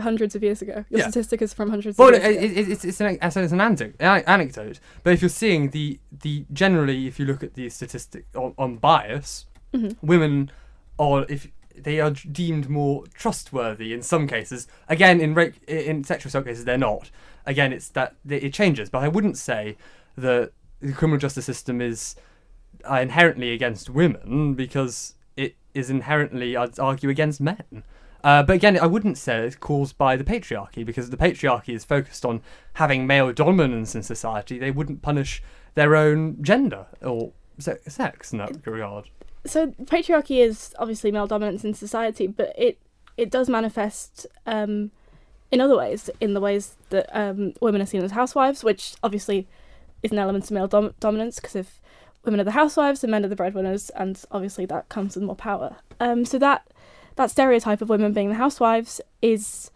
[0.00, 0.84] hundreds of years ago.
[0.90, 1.10] Your Yeah.
[1.10, 2.60] statistic is from hundreds Well, of it, years ago.
[2.60, 4.80] it, it's, it's an, it's an anecdote, anecdote.
[5.02, 8.76] But if you're seeing the, the generally, if you look at the statistic on, on
[8.76, 9.96] bias, Mhm.
[10.02, 10.50] women
[10.98, 14.68] are if they are deemed more trustworthy in some cases.
[14.90, 17.10] Again, in rape, in sexual assault cases, they're not.
[17.46, 18.90] Again, it's that it changes.
[18.90, 19.78] But I wouldn't say
[20.16, 22.14] that the criminal justice system is
[22.88, 27.84] uh, inherently against women because it is inherently, I'd argue, against men.
[28.24, 31.84] Uh, but again, I wouldn't say it's caused by the patriarchy because the patriarchy is
[31.84, 32.40] focused on
[32.74, 34.58] having male dominance in society.
[34.58, 35.42] They wouldn't punish
[35.74, 39.10] their own gender or se- sex in that regard.
[39.44, 42.78] so patriarchy is obviously male dominance in society, but it
[43.16, 44.90] it does manifest um,
[45.50, 49.46] in other ways, in the ways that um, women are seen as housewives, which obviously
[50.02, 51.80] is an element of male dom- dominance because if
[52.24, 55.36] women are the housewives and men are the breadwinners, and obviously that comes with more
[55.36, 55.76] power.
[56.00, 56.66] Um, so that
[57.16, 59.70] that stereotype of women being the housewives is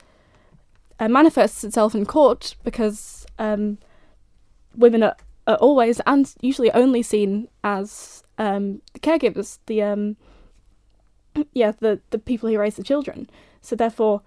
[0.98, 3.78] uh, manifests itself in court because um,
[4.74, 10.16] women are, are always and usually only seen as um, the caregivers, the um,
[11.52, 13.28] yeah, the the people who raise the children.
[13.60, 14.22] So therefore,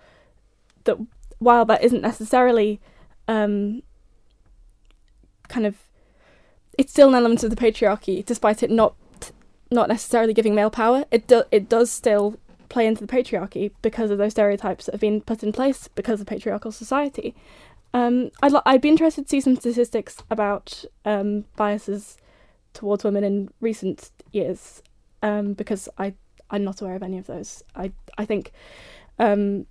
[0.83, 0.97] that
[1.39, 2.79] while that isn't necessarily
[3.27, 3.83] um,
[5.47, 5.77] kind of,
[6.77, 8.95] it's still an element of the patriarchy, despite it not
[9.71, 11.05] not necessarily giving male power.
[11.11, 12.37] It do, it does still
[12.69, 16.21] play into the patriarchy because of those stereotypes that have been put in place because
[16.21, 17.35] of patriarchal society.
[17.93, 22.17] Um, I'd I'd be interested to see some statistics about um, biases
[22.73, 24.83] towards women in recent years
[25.23, 26.13] um, because I
[26.51, 27.63] I'm not aware of any of those.
[27.75, 28.51] I I think
[29.17, 29.65] um,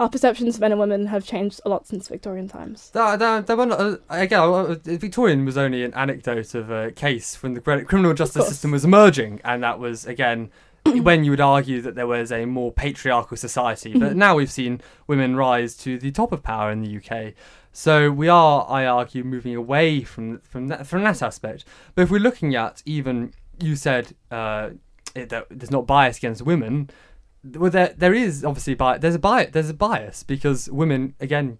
[0.00, 2.90] our perceptions of men and women have changed a lot since Victorian times.
[2.90, 7.42] That, that, that one, uh, again, uh, Victorian was only an anecdote of a case
[7.42, 10.50] when the criminal justice system was emerging, and that was again
[11.02, 13.92] when you would argue that there was a more patriarchal society.
[13.98, 14.16] But Mhm.
[14.16, 17.34] now we've seen women rise to the top of power in the UK.
[17.72, 21.64] So we are, I argue, moving away from from that from that aspect.
[21.94, 24.70] But if we're looking at even you said uh,
[25.14, 26.90] it, that there's not bias against women.
[27.44, 29.00] Well, there there is obviously bias.
[29.00, 29.50] There's a bias.
[29.52, 31.58] There's a bias because women again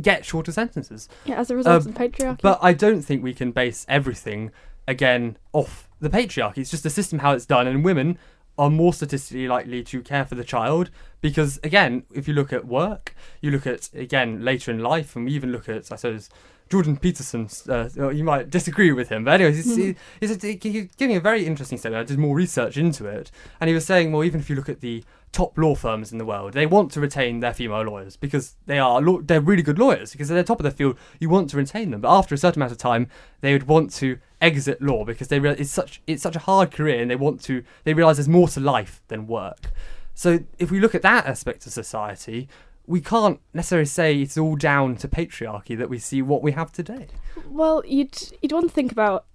[0.00, 1.08] get, shorter sentences.
[1.26, 2.40] Yeah, as a result Um, of the patriarchy.
[2.40, 4.50] But I don't think we can base everything
[4.88, 6.58] again off the patriarchy.
[6.58, 8.18] It's just the system how it's done, and women
[8.58, 12.66] are more statistically likely to care for the child because again, if you look at
[12.66, 16.28] work, you look at again later in life, and we even look at I suppose.
[16.72, 19.94] Jordan Peterson, uh, you might disagree with him, but anyways, he's, Mhm.
[20.20, 22.00] he's, he's, he's giving a very interesting statement.
[22.00, 23.30] I did more research into it,
[23.60, 26.16] and he was saying, well, even if you look at the top law firms in
[26.16, 29.62] the world, they want to retain their female lawyers because they are law- they're really
[29.62, 30.96] good lawyers because they're top of the field.
[31.20, 33.06] You want to retain them, but after a certain amount of time,
[33.42, 36.70] they would want to exit law because they realize it's such it's such a hard
[36.70, 39.70] career, and they want to they realize there's more to life than work.
[40.14, 42.48] So if we look at that aspect of society,
[42.86, 46.72] we can't necessarily say it's all down to patriarchy that we see what we have
[46.72, 47.08] today.
[47.48, 49.26] Well, you'd you'd want to think about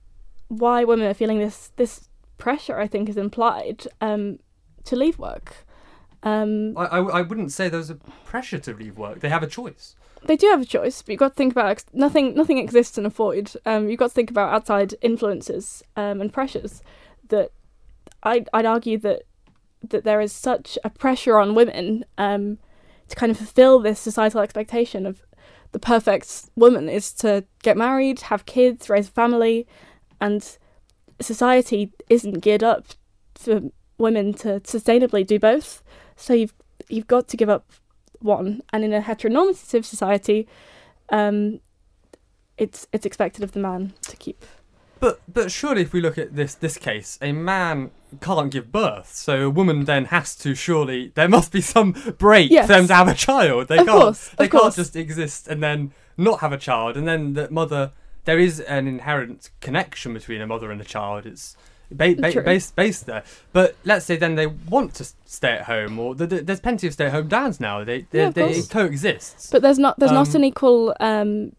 [0.49, 2.77] why women are feeling this this pressure.
[2.79, 4.39] I think is implied um,
[4.85, 5.65] to leave work.
[6.23, 9.19] Um, I, I, I wouldn't say there's a pressure to leave work.
[9.19, 9.95] They have a choice.
[10.25, 12.35] they do have a choice, but you've got to think about ex- nothing.
[12.35, 13.51] Nothing exists in a void.
[13.65, 16.81] Um, you've got to think about outside influences um, and pressures.
[17.29, 17.51] That
[18.23, 19.23] I'd I'd argue that
[19.87, 22.57] that there is such a pressure on women um,
[23.09, 25.21] to kind of fulfill this societal expectation of
[25.71, 29.67] the perfect woman is to get married, have kids, raise a family,
[30.19, 30.57] and
[31.19, 32.87] society isn't geared up
[33.35, 33.61] for
[33.97, 35.83] women to sustainably do both.
[36.15, 36.53] So you've
[36.89, 37.69] you've got to give up
[38.19, 40.47] one, and in a heteronormative society,
[41.09, 41.59] um,
[42.57, 44.43] it's it's expected of the man to keep.
[44.99, 49.13] But but surely if we look at this this case, a man can't give birth,
[49.13, 52.67] so a woman then has to surely there must be some break Yes.
[52.67, 53.67] for them to have a child.
[53.67, 54.75] They Of can't course, of they can't course.
[54.75, 57.91] just exist and then not have a child, and then the mother
[58.25, 61.25] there is an inherent connection between a mother and a child.
[61.25, 61.55] It's
[61.91, 63.23] ba- ba- based based there.
[63.53, 66.87] But let's say then they want to stay at home, or th- th- there's plenty
[66.87, 67.83] of stay at home dads now.
[67.83, 69.49] They they, Yeah, they coexists.
[69.51, 71.51] But there's not there's not Um, an equal um,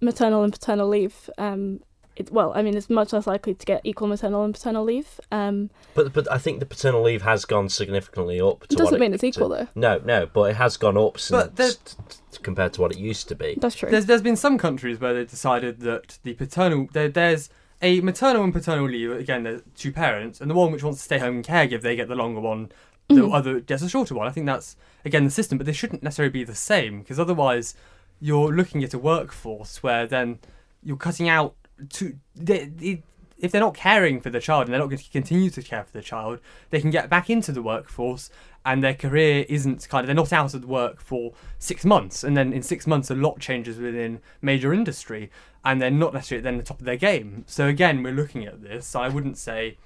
[0.00, 1.80] maternal and paternal leave um,
[2.16, 5.20] it's well, I mean, it's much less likely to get equal maternal and paternal leave.
[5.30, 8.60] Um, But but I think the paternal leave has gone significantly up.
[8.66, 9.68] To It doesn't what mean it's equal, to- though.
[9.74, 11.94] No, no, but it has gone up since But there's- t-
[12.32, 13.56] t- compared to what it used to be.
[13.60, 13.90] that's true.
[13.90, 17.48] There's there's been some countries where they decided that the paternal there, there's
[17.82, 19.12] a maternal and paternal leave.
[19.12, 21.94] Again, there's two parents, and the one which wants to stay home and caregive, they
[21.96, 22.70] get the longer one.
[23.08, 23.34] The Mhm.
[23.34, 24.26] other gets a shorter one.
[24.26, 24.74] I think that's
[25.04, 27.74] again the system, but they shouldn't necessarily be the same because otherwise
[28.20, 30.38] you're looking at a workforce where then
[30.82, 31.54] you're cutting out
[31.90, 33.02] to they, they,
[33.38, 35.84] if they're not caring for the child and they're not going to continue to care
[35.84, 38.30] for the child, they can get back into the workforce
[38.64, 42.36] and their career isn't kind of they're not out of work for six months and
[42.36, 45.30] then in six months a lot changes within major industry
[45.64, 47.44] and they're not necessarily then the top of their game.
[47.46, 48.94] So again, we're looking at this.
[48.94, 49.76] I wouldn't say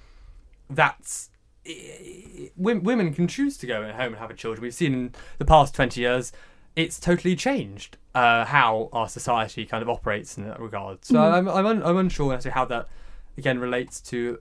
[0.69, 1.29] that's
[2.55, 4.63] women can choose to go home and have a children.
[4.63, 6.31] We've seen in the past twenty years,
[6.75, 11.03] it's totally changed uh, how our society kind of operates in that regard.
[11.05, 11.33] So Mhm.
[11.33, 12.87] I'm I'm, un- I'm unsure as to how that
[13.37, 14.39] again relates to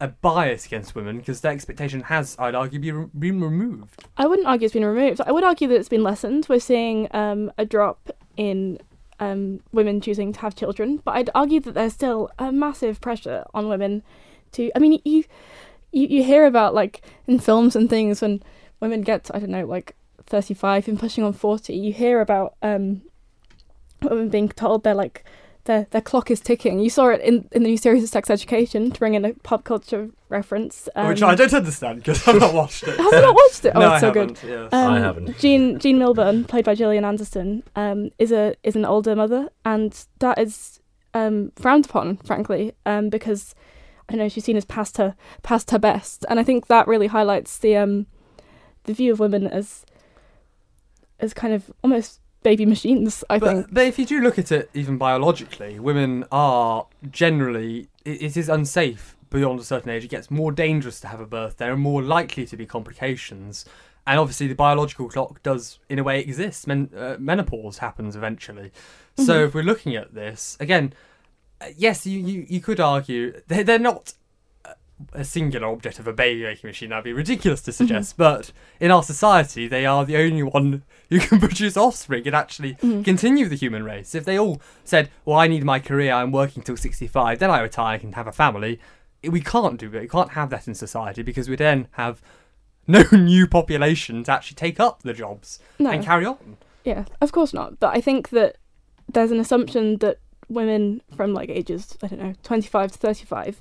[0.00, 4.04] a bias against women because their expectation has, I'd argue, be, been removed.
[4.16, 5.20] I wouldn't argue it's been removed.
[5.26, 6.46] I would argue that it's been lessened.
[6.48, 8.78] We're seeing um, a drop in
[9.18, 13.42] um, women choosing to have children, but I'd argue that there's still a massive pressure
[13.52, 14.04] on women
[14.52, 14.70] to.
[14.76, 15.24] I mean, you
[15.90, 18.40] you, you hear about like in films and things when
[18.78, 19.96] women get I don't know like
[20.28, 21.74] 35 and pushing on 40.
[21.74, 23.02] You hear about um,
[24.02, 25.24] women being told they're like
[25.64, 26.80] their their clock is ticking.
[26.80, 29.34] You saw it in, in the new series of Sex Education to bring in a
[29.34, 30.88] pop culture reference.
[30.96, 32.96] Um, which I don't understand because I've not watched it.
[32.96, 33.72] Have you not watched it?
[33.76, 34.36] Oh, no, it's I so good.
[34.38, 34.48] haven't.
[34.48, 34.72] Yes.
[34.72, 35.38] Um, I haven't.
[35.38, 40.06] Jean Jean Milburn, played by Gillian Anderson, um, is a is an older mother, and
[40.20, 40.80] that is
[41.14, 43.54] um, frowned upon, frankly, um, because
[44.08, 46.88] I don't know she's seen as past her past her best, and I think that
[46.88, 48.06] really highlights the um,
[48.84, 49.84] the view of women as
[51.20, 53.24] as kind of almost baby machines.
[53.28, 53.66] I but, think.
[53.72, 58.48] but if you do look at it even biologically, women are generally it, it is
[58.48, 60.04] unsafe beyond a certain age.
[60.04, 61.56] It gets more dangerous to have a birth.
[61.58, 63.64] There are more likely to be complications,
[64.06, 66.66] and obviously the biological clock does in a way exist.
[66.66, 68.72] Men, uh, menopause happens eventually.
[69.16, 69.48] So Mhm.
[69.48, 70.94] if we're looking at this again,
[71.60, 74.14] uh, yes, you, you, you could argue they're, they're not
[75.12, 76.90] a singular object of a baby making machine.
[76.90, 78.16] That'd be ridiculous to suggest.
[78.16, 82.74] But in our society, they are the only one who can produce offspring and actually
[82.74, 83.04] Mhm.
[83.04, 84.14] continue the human race.
[84.14, 86.12] If they all said, "Well, I need my career.
[86.12, 88.80] I'm working till 65, then I retire and can have a family,"
[89.22, 90.00] we can't do it.
[90.00, 92.20] We can't have that in society because we then have
[92.86, 95.90] no new population to actually take up the jobs No.
[95.90, 96.56] and carry on.
[96.84, 97.78] Yeah, of course not.
[97.80, 98.56] But I think that
[99.12, 103.60] there's an assumption that women from like ages, I don't know, 25 to 35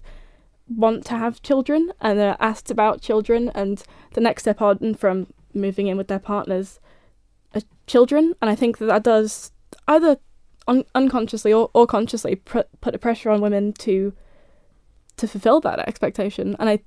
[0.69, 5.27] want to have children and are asked about children and the next step on from
[5.53, 6.79] moving in with their partners
[7.55, 8.35] are children.
[8.41, 9.51] And I think that that does
[9.87, 10.17] either
[10.67, 14.13] un- unconsciously or, or consciously pr- put a pressure on women to
[15.17, 16.55] to fulfill that expectation.
[16.59, 16.79] And I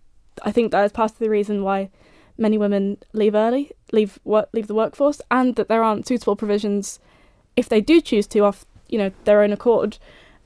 [0.42, 1.90] I think that is part of the reason why
[2.38, 7.00] many women leave early, leave work, leave the workforce, and that there aren't suitable provisions
[7.56, 9.98] if they do choose to off you know their own accord.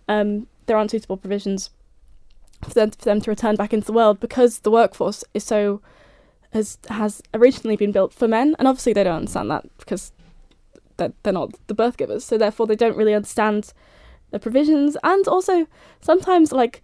[0.08, 1.70] Um, there aren't suitable provisions
[2.64, 5.80] for them for them to return back into the world because the workforce is so
[6.52, 10.12] has has originally been built for men, and obviously they don't understand that because
[10.96, 13.72] they're, they're not the birth givers, so therefore they don't really understand
[14.30, 15.66] the provisions, and also
[16.00, 16.82] sometimes like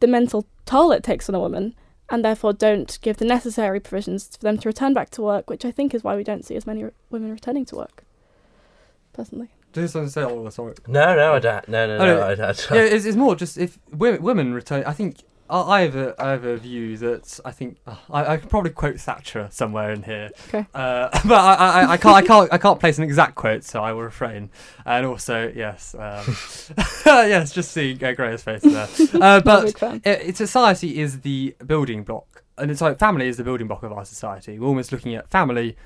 [0.00, 1.74] the mental toll it takes on a woman
[2.10, 5.64] and therefore don't give the necessary provisions for them to return back to work, which
[5.64, 8.04] I think is why we don't see as many re- women returning to work.
[9.14, 10.74] Personally, Just want to say, oh, sorry.
[10.86, 11.68] No, no, I don't.
[11.68, 12.26] No, no, no, no.
[12.26, 12.68] I don't.
[12.70, 14.84] yeah, it's, it's more just if women, women return.
[14.84, 18.32] I think I I have a I have a view that I think uh, I,
[18.32, 20.30] I could probably quote Thatcher somewhere in here.
[20.48, 20.66] Okay.
[20.74, 23.82] Uh, but I, I, I can't I can't I can't place an exact quote, so
[23.82, 24.50] I will refrain.
[24.86, 26.36] And also, yes, um,
[27.06, 28.88] yes, just seeing uh, Graham's face there.
[29.22, 30.02] Uh, but big fan.
[30.04, 33.92] uh, society is the building block, and it's like family is the building block of
[33.92, 34.58] our society.
[34.58, 35.76] We're almost looking at family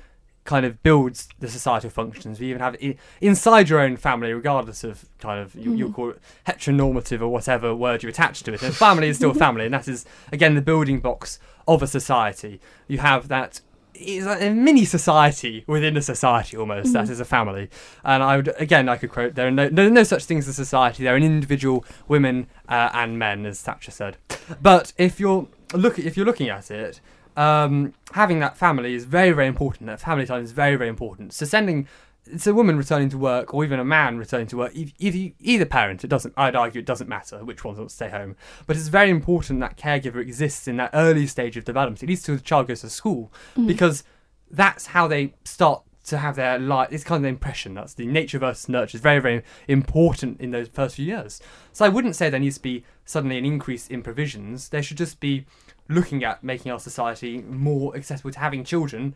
[0.47, 2.39] kind of builds the societal functions.
[2.39, 5.93] We even have i inside your own family, regardless of kind of you, you'll Mhm.
[5.93, 8.63] call it heteronormative or whatever word you attach to it.
[8.63, 12.59] And family is still family, and that is again the building blocks of a society.
[12.87, 13.61] You have that.
[13.99, 16.93] It's a mini society within a society almost.
[16.93, 17.09] That Mhm.
[17.09, 17.69] is a family,
[18.05, 20.51] and I would again I could quote: "There are no no, no such things as
[20.57, 21.03] a society.
[21.03, 24.17] There are individual women uh, and men," as Thatcher said.
[24.61, 27.01] But if you're look if you're looking at it,
[27.37, 29.87] um, having that family is very very important.
[29.87, 31.33] That family time is very very important.
[31.33, 31.87] So sending
[32.29, 34.75] it's a woman returning to work or even a man returning to work.
[34.75, 36.33] If, if you either parent, it doesn't.
[36.35, 38.35] I'd argue it doesn't matter which one wants to stay home.
[38.65, 42.25] But it's very important that caregiver exists in that early stage of development, at least
[42.25, 43.67] till the child goes to school, Mhm.
[43.67, 44.03] because
[44.51, 46.89] that's how they start to have their life.
[46.91, 50.51] It's kind of the impression that's the nature versus nurture is very very important in
[50.51, 51.41] those first few years.
[51.73, 54.69] So I wouldn't say there needs to be suddenly an increase in provisions.
[54.69, 55.45] There should just be
[55.89, 59.15] looking at making our society more accessible to having children,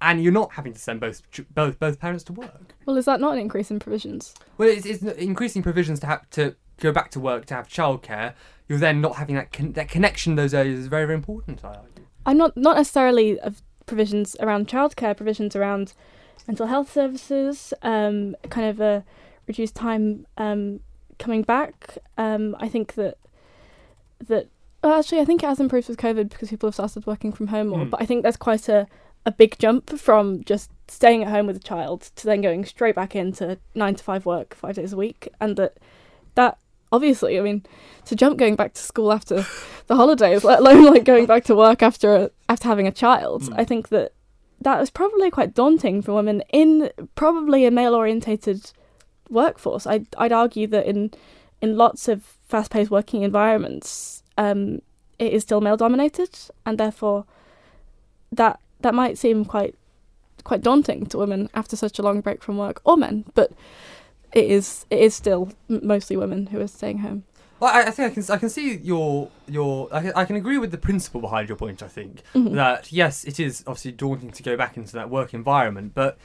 [0.00, 1.22] and you're not having to send both
[1.54, 2.74] both both parents to work.
[2.84, 4.34] Well, is that not an increase in provisions?
[4.58, 8.34] Well, it's, it's increasing provisions to have to go back to work to have childcare.
[8.68, 10.34] You're then not having that con- that connection.
[10.34, 11.64] Those areas is very very important.
[11.64, 12.04] I argue.
[12.26, 15.94] I'm not not necessarily of provisions around childcare, provisions around
[16.46, 19.04] mental health services, um, kind of a
[19.46, 20.80] reduced time um,
[21.18, 21.98] coming back.
[22.18, 23.18] Um, I think that
[24.28, 24.48] that
[24.82, 27.48] well, actually I think it has improved with COVID because people have started working from
[27.48, 27.84] home more.
[27.84, 27.90] Mm.
[27.90, 28.86] But I think there's quite a
[29.24, 32.94] a big jump from just staying at home with a child to then going straight
[32.94, 35.76] back into nine to five work five days a week, and that
[36.36, 36.58] that
[36.96, 37.64] obviously I mean
[38.06, 39.44] to jump going back to school after
[39.86, 43.42] the holidays, let alone like going back to work after after having a child.
[43.42, 43.54] Mm.
[43.58, 44.12] I think that
[44.60, 48.72] that was probably quite daunting for women in probably a male orientated
[49.28, 49.86] workforce.
[49.86, 51.12] I'd I'd argue that in
[51.60, 54.80] in lots of fast paced working environments, um,
[55.18, 56.30] it is still male dominated,
[56.64, 57.24] and therefore
[58.32, 59.74] that that might seem quite
[60.44, 63.50] quite daunting to women after such a long break from work, or men, but
[64.32, 67.24] it is it is still mostly women who are staying home.
[67.58, 70.36] Well, I, I think I can I can see your your I can, I can
[70.36, 71.82] agree with the principle behind your point.
[71.82, 72.54] I think Mhm.
[72.54, 76.18] that yes, it is obviously daunting to go back into that work environment, but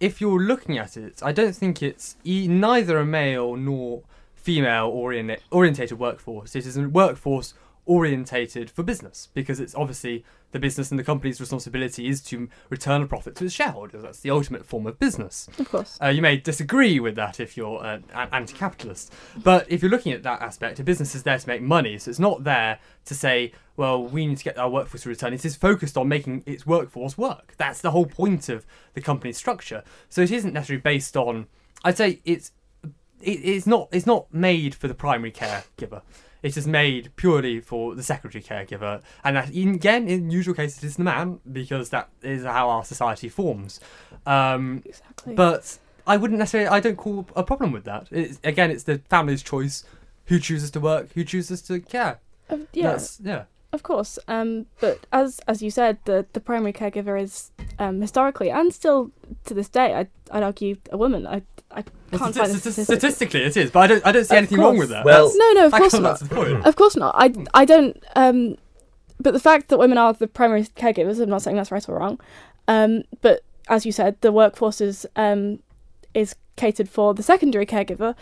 [0.00, 4.02] if you're looking at it, I don't think it's e- neither a male nor
[4.36, 6.54] female orient- orientated workforce.
[6.56, 7.52] It is a workforce
[7.88, 13.02] orientated for business because it's obviously the business and the company's responsibility is to return
[13.02, 14.02] a profit to its shareholders.
[14.02, 15.48] That's the ultimate form of business.
[15.58, 15.98] Of course.
[16.00, 20.22] Uh, you may disagree with that if you're an anti-capitalist, but if you're looking at
[20.22, 23.52] that aspect, a business is there to make money, so it's not there to say,
[23.76, 25.32] well, we need to get our workforce to return.
[25.32, 27.54] It is focused on making its workforce work.
[27.56, 29.82] That's the whole point of the company's structure.
[30.08, 31.46] So it isn't necessarily based on.
[31.84, 32.52] I'd say it's
[33.22, 36.02] it, it's not it's not made for the primary caregiver.
[36.42, 40.96] It is made purely for the secretary caregiver, and that, again, in usual cases, it's
[40.96, 43.80] the man because that is how our society forms.
[44.24, 45.34] Um, Exactly.
[45.34, 46.68] but I wouldn't necessarily.
[46.68, 48.06] I don't call a problem with that.
[48.10, 49.84] It's, again, it's the family's choice
[50.26, 52.20] who chooses to work, who chooses to care.
[52.48, 53.44] Uh, yeah, That's, yeah.
[53.70, 58.50] Of course, um, but as as you said, the, the primary caregiver is um, historically
[58.50, 59.10] and still
[59.44, 61.26] to this day, I'd, I'd argue a woman.
[61.26, 61.42] I
[62.12, 64.06] I can't stati- find a stati- statistically, it is, but I don't.
[64.06, 65.04] I don't see Of anything wrong with that.
[65.04, 66.02] Well- That's- No, no, of course not.
[66.02, 66.66] back to the point.
[66.66, 67.14] Of course not.
[67.18, 68.02] I I don't.
[68.16, 68.56] Um,
[69.20, 71.98] but the fact that women are the primary caregivers, I'm not saying that's right or
[71.98, 72.20] wrong.
[72.68, 75.60] Um, but as you said, the workforce is um,
[76.14, 78.14] is catered for the secondary caregiver.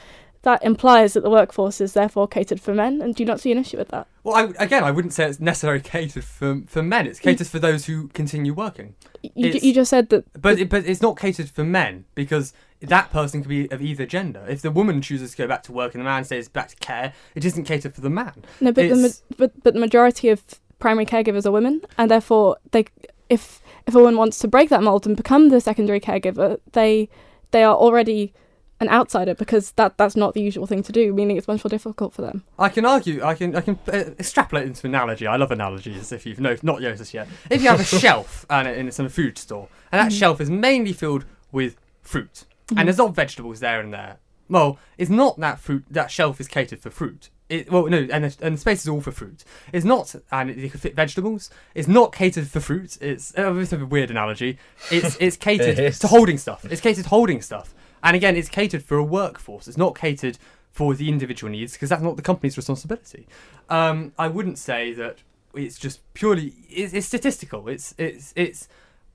[0.43, 3.51] That implies that the workforce is therefore catered for men, and do you not see
[3.51, 4.07] an issue with that?
[4.23, 7.07] Well, I, again, I wouldn't say it's necessarily catered for for men.
[7.09, 8.95] It's catered for those who continue working.
[9.23, 10.25] You, you just said that.
[10.41, 14.07] But it, but it's not catered for men because that person can be of either
[14.07, 14.45] gender.
[14.49, 16.77] If the woman chooses to go back to work and the man stays back to
[16.77, 18.45] care, it isn't catered for the man.
[18.61, 20.43] No, but the ma- but but the majority of
[20.79, 22.87] primary caregivers are women, and therefore they
[23.29, 27.09] if if a woman wants to break that mold and become the secondary caregiver, they
[27.51, 28.33] they are already
[28.79, 31.71] an outsider because that that's not the usual thing to do, meaning it's much more
[31.71, 32.45] difficult for them.
[32.59, 33.25] I can argue.
[33.25, 33.57] I can.
[33.57, 35.27] I can uh, extrapolate into analogy.
[35.27, 36.13] I love analogies.
[36.13, 38.99] If you've no, not noticed yet, if you have a shelf and, it, and it's
[38.99, 40.19] in a food store, and that Mhm.
[40.19, 42.79] shelf is mainly filled with fruit, Mhm.
[42.79, 44.19] and there's not vegetables there and there.
[44.49, 45.85] Well, it's not that fruit.
[45.91, 47.31] That shelf is catered for fruit.
[47.49, 49.45] It, well, no, and the, and the space is all for fruit.
[49.73, 51.49] It's not, and it, could fit vegetables.
[51.77, 52.99] It's not catered for fruit.
[53.01, 54.59] It's uh, it's a weird analogy.
[54.91, 56.65] It's it's catered It to holding stuff.
[56.65, 57.73] It's catered to holding stuff.
[58.03, 59.69] And again, it's catered for a workforce.
[59.69, 60.39] It's not catered
[60.73, 63.27] for the individual needs because that's not the company's responsibility.
[63.71, 65.19] Um, I wouldn't say that
[65.55, 66.53] it's just purely.
[66.69, 67.69] It's, it's statistical.
[67.69, 68.69] It's it's it's.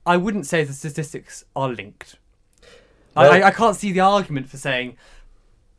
[0.06, 2.16] I wouldn't say the statistics are linked.
[3.15, 4.97] Well- I, I, I can't see the argument for saying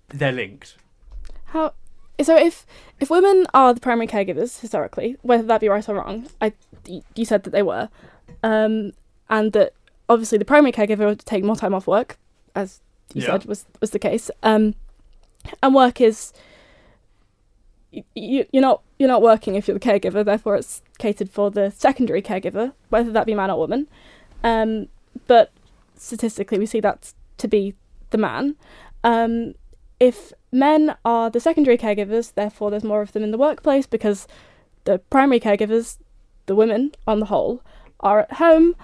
[0.08, 0.76] they're linked.
[1.46, 1.72] How
[2.22, 2.66] so if
[3.00, 6.52] if women are the primary caregivers historically, whether that be right or wrong, I
[6.86, 7.88] y- you said that they were,
[8.42, 8.92] um,
[9.30, 9.72] and that
[10.08, 12.18] obviously the primary caregiver would take more time off work,
[12.54, 12.80] as
[13.14, 13.28] you Yeah.
[13.32, 14.30] said was was the case.
[14.42, 14.74] Um,
[15.62, 16.32] and work is
[17.90, 21.70] you you're not you're not working if you're the caregiver, therefore it's catered for the
[21.70, 23.88] secondary caregiver, whether that be man or woman.
[24.44, 24.88] Um,
[25.26, 25.50] but
[25.96, 27.74] statistically, we see that to be
[28.10, 28.56] the man.
[29.04, 29.54] Um,
[29.98, 34.26] if men are the secondary caregivers, therefore there's more of them in the workplace because
[34.85, 35.98] the primary caregivers,
[36.46, 37.62] the women on the whole,
[38.00, 38.74] are at home.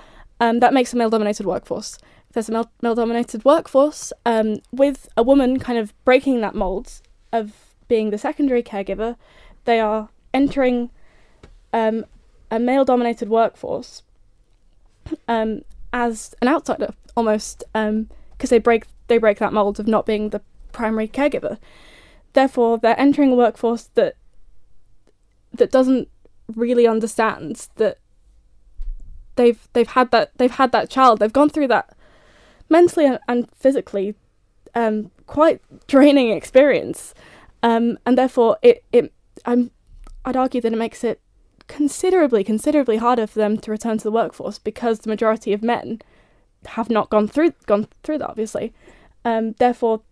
[0.41, 1.99] Um, that makes a male-dominated workforce.
[2.29, 7.01] If there's a male- male-dominated workforce, um, with a woman kind of breaking that mold
[7.33, 7.53] of
[7.89, 9.17] being the secondary caregiver,
[9.65, 10.91] they are entering
[11.73, 12.05] um,
[12.51, 14.03] a male-dominated workforce
[15.27, 17.65] um, as an outsider almost
[18.39, 20.41] because they break they break that mold of not being the
[20.73, 21.59] primary caregiver.
[22.33, 24.15] Therefore, they're entering a workforce that
[25.53, 26.09] that doesn't
[26.55, 27.99] really understand that
[29.37, 31.19] they've they've had that they've had that child.
[31.19, 31.97] They've gone through that
[32.69, 34.15] mentally and, physically
[34.75, 37.15] um, quite draining experience,
[37.63, 39.13] um, and therefore it it
[39.45, 39.73] I'm
[40.25, 41.21] I'd argue that it makes it
[41.67, 46.01] considerably considerably harder for them to return to the workforce because the majority of men
[46.71, 48.73] have not gone through gone through that obviously.
[49.25, 50.03] Um, therefore,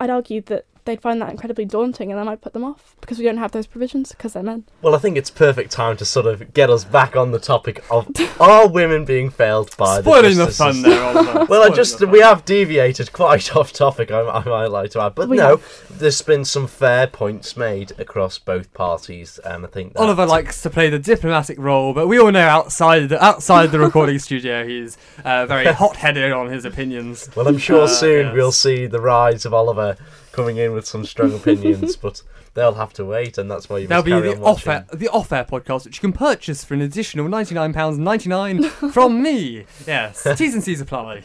[0.00, 3.18] I'd argue that they'd find that incredibly daunting and that might put them off because
[3.18, 4.64] we don't have those provisions because they're men.
[4.82, 7.84] Well, I think it's perfect time to sort of get us back on the topic
[7.90, 8.08] of
[8.40, 10.90] are women being failed by Spoiling the the fun system?
[10.90, 11.44] there, Oliver.
[11.48, 14.10] Well, I just we have deviated quite off topic.
[14.10, 15.60] I, I might like to add, but We no,
[15.90, 20.62] there's been some fair points made across both parties, and I think that Oliver likes
[20.62, 24.66] to play the diplomatic role, but we all know outside the outside the recording studio,
[24.66, 27.28] he's uh, very hot-headed on his opinions.
[27.36, 28.34] Well, I'm sure Uh, soon yes.
[28.34, 29.96] we'll see the rise of Oliver
[30.38, 32.22] coming in with some strong opinions, but
[32.54, 34.72] they'll have to wait, and that's why you There'll must be carry the on watching.
[34.72, 38.62] off-air, the off-air podcast, which you can purchase for an additional ninety-nine pounds ninety-nine
[38.92, 39.64] from me.
[39.86, 41.22] Yes, T's and C's apply.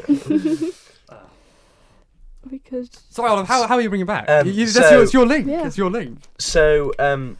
[2.49, 2.89] We could.
[3.09, 4.29] Sorry, Oliver, how, how are you bringing back?
[4.29, 5.47] Um, You- that's so- your, it's your link.
[5.47, 5.65] Yeah.
[5.65, 6.19] It's your link.
[6.37, 7.37] So, um,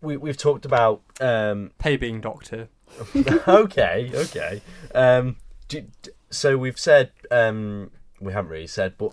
[0.00, 2.68] we we've talked about um, Pay being doctor.
[3.16, 4.60] okay, okay.
[4.94, 5.36] Um,
[5.68, 5.84] do,
[6.30, 7.90] so we've said um,
[8.20, 9.12] we haven't really said, but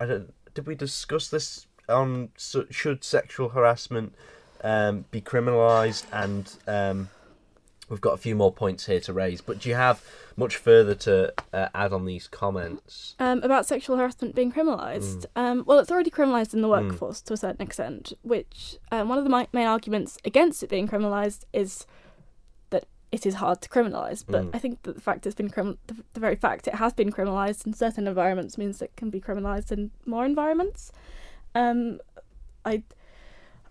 [0.00, 0.34] I don't.
[0.54, 4.14] Did we discuss this on so, should sexual harassment
[4.62, 6.04] um, be criminalised?
[6.12, 7.08] And um,
[7.88, 9.40] we've got a few more points here to raise.
[9.40, 10.02] But do you have
[10.36, 13.14] much further to uh, add on these comments?
[13.18, 15.26] Um, about sexual harassment being criminalised.
[15.36, 15.42] Mm.
[15.50, 16.88] Um, well, it's already criminalised in the Mm.
[16.88, 20.88] workforce to a certain extent, which um, one of the main arguments against it being
[20.88, 21.86] criminalised is
[23.14, 24.20] it is hard to criminalise.
[24.34, 24.50] But Mm.
[24.56, 27.10] I think that the fact it's been crimin- the, the very fact it has been
[27.16, 30.92] criminalised in certain environments means it can be criminalised in more environments.
[31.54, 32.00] Um,
[32.64, 32.82] I,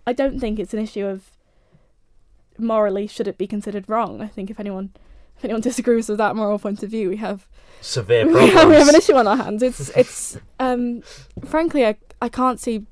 [0.10, 1.18] I don't think it's an issue of
[2.58, 4.22] morally should it be considered wrong.
[4.22, 4.92] I think if anyone
[5.38, 7.48] if anyone disagrees with that moral point of view, we have
[7.82, 9.62] Severe we have, we have an issue on our hands.
[9.64, 11.02] It's it's um
[11.46, 12.86] frankly I I can't see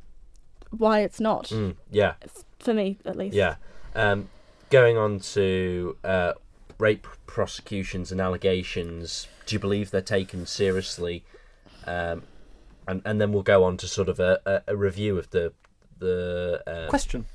[0.71, 2.13] why it's not Mm, yeah.
[2.59, 3.35] for me at least.
[3.35, 3.55] Yeah.
[3.95, 4.29] Um,
[4.71, 6.33] going on to uh,
[6.79, 11.23] rape prosecutions and allegations, do you believe they're taken seriously?
[11.85, 12.23] Um,
[12.87, 15.53] and and then we'll go on to sort of a, a, a review of the
[15.99, 17.25] the uh, Question.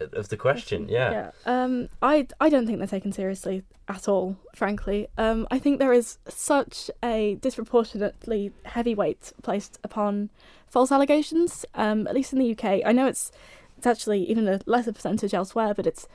[0.00, 0.88] of the question.
[0.88, 1.10] Yeah.
[1.12, 1.30] Yeah.
[1.46, 5.06] Um I I don't think they're taken seriously at all, frankly.
[5.16, 10.30] Um I think there is such a disproportionately heavy weight placed upon
[10.66, 12.80] false allegations, um at least in the UK.
[12.84, 13.30] I know it's
[13.78, 16.08] it's actually even a lesser percentage elsewhere, but it's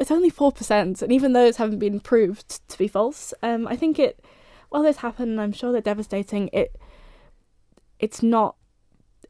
[0.00, 3.34] it's, only 4% and even those haven't been proved to be false.
[3.42, 4.24] Um I think it
[4.68, 6.50] while this happened, I'm sure they're devastating.
[6.52, 6.76] It
[7.98, 8.56] it's not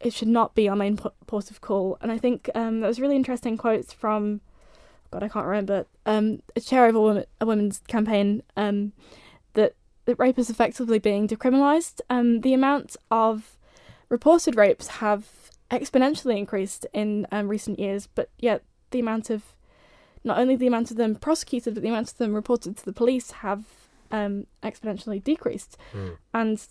[0.01, 1.99] it should not be our main port of call.
[2.01, 4.41] And I think um, there was really interesting quotes from,
[5.11, 8.93] God, I can't remember, um, a chair of a, woman, a women's campaign um,
[9.55, 9.75] that
[10.05, 12.01] that rape is effectively being decriminalised.
[12.09, 13.57] Um, the amount of
[14.09, 15.27] reported rapes have
[15.71, 19.55] exponentially increased in um, recent years, but yet the amount of
[20.29, 22.93] not only the amount of them prosecuted, but the amount of them reported to the
[22.93, 23.65] police have
[24.13, 25.77] um, exponentially decreased.
[25.93, 26.17] Mm.
[26.33, 26.67] And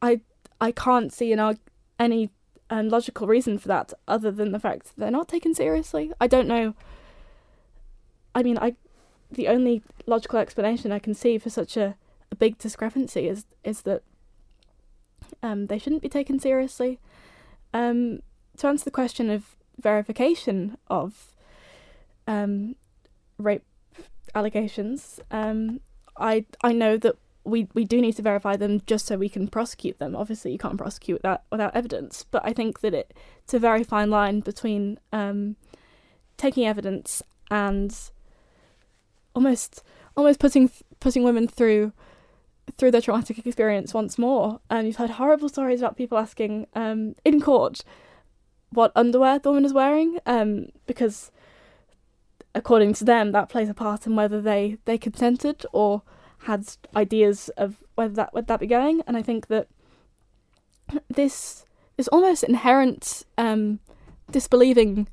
[0.00, 0.20] I
[0.60, 1.58] I can't see an arg-
[1.98, 2.30] any
[2.70, 6.12] um, logical reason for that other than the fact that they're not taken seriously.
[6.20, 6.74] I don't know.
[8.34, 8.76] I mean, I
[9.30, 11.96] the only logical explanation I can see for such a,
[12.30, 14.02] a big discrepancy is is that
[15.42, 17.00] um, they shouldn't be taken seriously.
[17.74, 18.20] Um,
[18.56, 21.35] to answer the question of verification of
[22.26, 22.76] um,
[23.38, 23.64] rape
[24.34, 25.80] allegations, um,
[26.18, 29.48] I I know that we we do need to verify them just so we can
[29.48, 30.16] prosecute them.
[30.16, 32.24] Obviously, you can't prosecute that without evidence.
[32.30, 35.56] But I think that it it's a very fine line between um,
[36.36, 37.94] taking evidence and
[39.34, 39.82] almost
[40.16, 40.70] almost putting
[41.00, 41.92] putting women through
[42.76, 44.60] through their traumatic experience once more.
[44.68, 47.82] And you've heard horrible stories about people asking um, in court
[48.70, 51.30] what underwear the woman is wearing, um, because
[52.56, 56.02] according to them that plays a part in whether they they consented or
[56.40, 59.02] had ideas of whether that would that be going.
[59.06, 59.68] And I think that
[61.08, 61.64] this
[61.98, 63.80] is almost inherent um,
[64.30, 65.06] disbelieving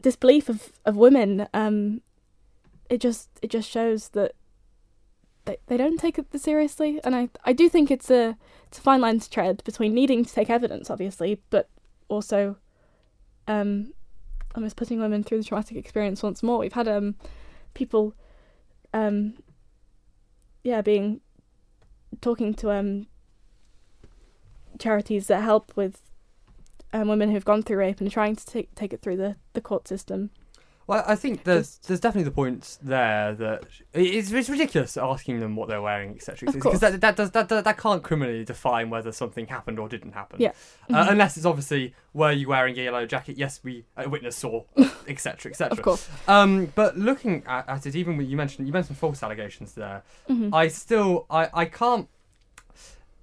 [0.00, 1.46] disbelief of, of women.
[1.54, 2.02] Um,
[2.90, 4.32] it just it just shows that
[5.44, 8.36] they, they don't take it seriously, and I I do think it's a
[8.66, 11.68] it's a fine line to tread between needing to take evidence, obviously, but
[12.08, 12.56] also
[13.46, 13.92] um,
[14.54, 16.58] almost putting women through the traumatic experience once more.
[16.58, 17.14] We've had um
[17.74, 18.14] people
[18.94, 19.34] um
[20.64, 21.20] yeah being
[22.20, 23.06] talking to um
[24.78, 26.02] charities that help with
[26.92, 29.60] um, women who've gone through rape and trying to take take it through the, the
[29.60, 30.30] court system.
[30.88, 35.38] Well, I think there's Just- there's definitely the point there that it's, it's ridiculous asking
[35.40, 36.48] them what they're wearing, etc.
[36.48, 36.80] Of Because course.
[36.80, 40.40] that, that does that, that that can't criminally define whether something happened or didn't happen.
[40.40, 40.52] Yeah.
[40.88, 41.10] Uh, Mhm.
[41.12, 43.36] unless it's obviously were you wearing a yellow jacket?
[43.36, 44.64] Yes, we a witness saw,
[45.06, 45.50] etc.
[45.50, 45.72] etc.
[45.72, 46.08] Of course.
[46.26, 50.02] Um, but looking at, at it, even when you mentioned you mentioned false allegations there,
[50.28, 50.54] Mhm.
[50.54, 52.08] I still I, I can't.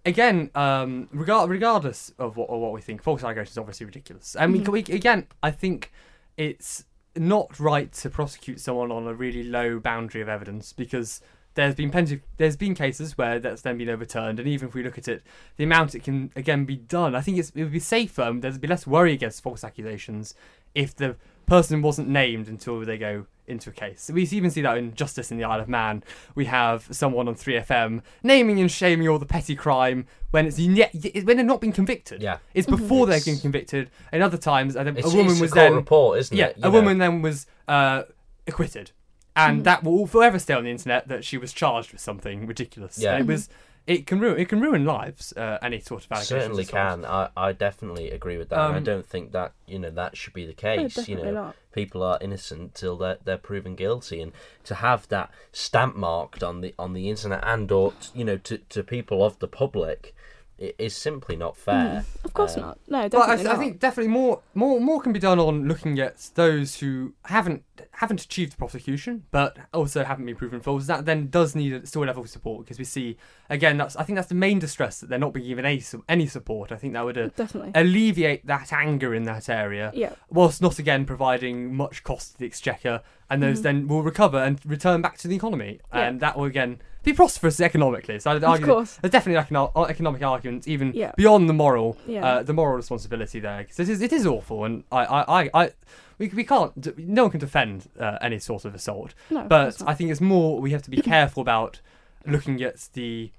[0.08, 4.36] Again, um, regard, regardless of what of what we think, false allegations is obviously ridiculous.
[4.40, 4.68] I mean, Mhm.
[4.72, 5.92] we, again, I think
[6.38, 6.86] it's
[7.16, 11.22] not right to prosecute someone on a really low boundary of evidence because
[11.56, 12.22] there's been plenty.
[12.38, 15.24] There's been cases where that's then been overturned, and even if we look at it,
[15.58, 18.34] the amount it can again be done, I think it would be safer.
[18.36, 20.36] There'd be less worry against false accusations
[20.74, 24.10] if the person wasn't named until they go into a case.
[24.14, 26.04] We even see that in Justice in the Isle of Man.
[26.34, 30.92] We have someone on 3FM naming and shaming all the petty crime when it's yet
[31.24, 32.22] when they're not being convicted.
[32.22, 32.38] Yeah.
[32.54, 33.92] It's before they've It's- been convicted.
[34.12, 36.58] And other times, and then a woman it's was a then report, isn't yeah, it?
[36.58, 36.72] You a know.
[36.72, 38.04] woman then was uh,
[38.48, 38.92] acquitted,
[39.36, 39.64] and Mhm.
[39.66, 42.98] that will forever stay on the internet that she was charged with something ridiculous.
[43.00, 43.16] Yeah.
[43.16, 43.50] And it was.
[43.88, 44.40] It can ruin.
[44.40, 45.32] It can ruin lives.
[45.34, 46.40] Uh, any sort of allegation.
[46.40, 47.06] certainly can.
[47.06, 48.60] I, I definitely agree with that.
[48.60, 51.08] and I Um, don't think that you know that should be the No, case.
[51.08, 51.56] you know, not.
[51.72, 54.32] people are innocent till they're they're proven guilty, and
[54.64, 58.58] to have that stamp marked on the on the internet and or you know to
[58.58, 60.16] to people of the public,
[60.62, 62.04] i- is simply not fair.
[62.06, 62.26] Mhm.
[62.26, 62.80] Of course Um, not.
[62.88, 65.68] No, Well, I, definitely th- I think definitely more, more, more can be done on
[65.68, 70.86] looking at those who haven't haven't achieved the prosecution, but also haven't been proven false.
[70.88, 73.18] That then does need a, still a level of support because we see
[73.50, 73.78] again.
[73.78, 76.72] That's I think that's the main distress that they're not being given any any support.
[76.72, 77.72] I think that would uh, definitely.
[77.76, 80.14] alleviate that anger in that area, yeah.
[80.30, 83.64] whilst not again providing much cost to the exchequer, and those Mhm.
[83.64, 86.02] then will recover and return back to the economy, Yeah.
[86.08, 88.20] and that will again be prosperous economically.
[88.20, 88.98] So I'd argue course.
[89.02, 91.12] there's definitely econo- economic arguments even Yeah.
[91.16, 92.26] beyond the moral Yeah.
[92.26, 95.50] uh, the moral responsibility there because it is it is awful and I I, I,
[95.54, 95.72] I
[96.18, 99.82] we, we can't no one can defend uh, any sort of assault no, but.
[99.88, 101.80] I think it's more we have to be careful about
[102.26, 103.32] looking at the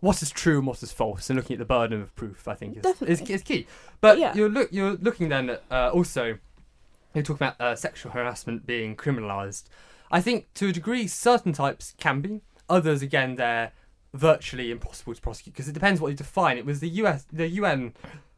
[0.00, 2.54] what is true and what is false and looking at the burden of proof I
[2.54, 3.66] think is is, is key
[4.00, 4.32] but Yeah.
[4.34, 6.38] you're look you're looking then at uh, also
[7.14, 9.64] you're talking about uh, sexual harassment being criminalized
[10.10, 12.40] I think to a degree certain types can be
[12.70, 13.72] others again they're
[14.14, 16.58] virtually impossible to prosecute because it depends what you define.
[16.58, 17.94] It was the US, the UN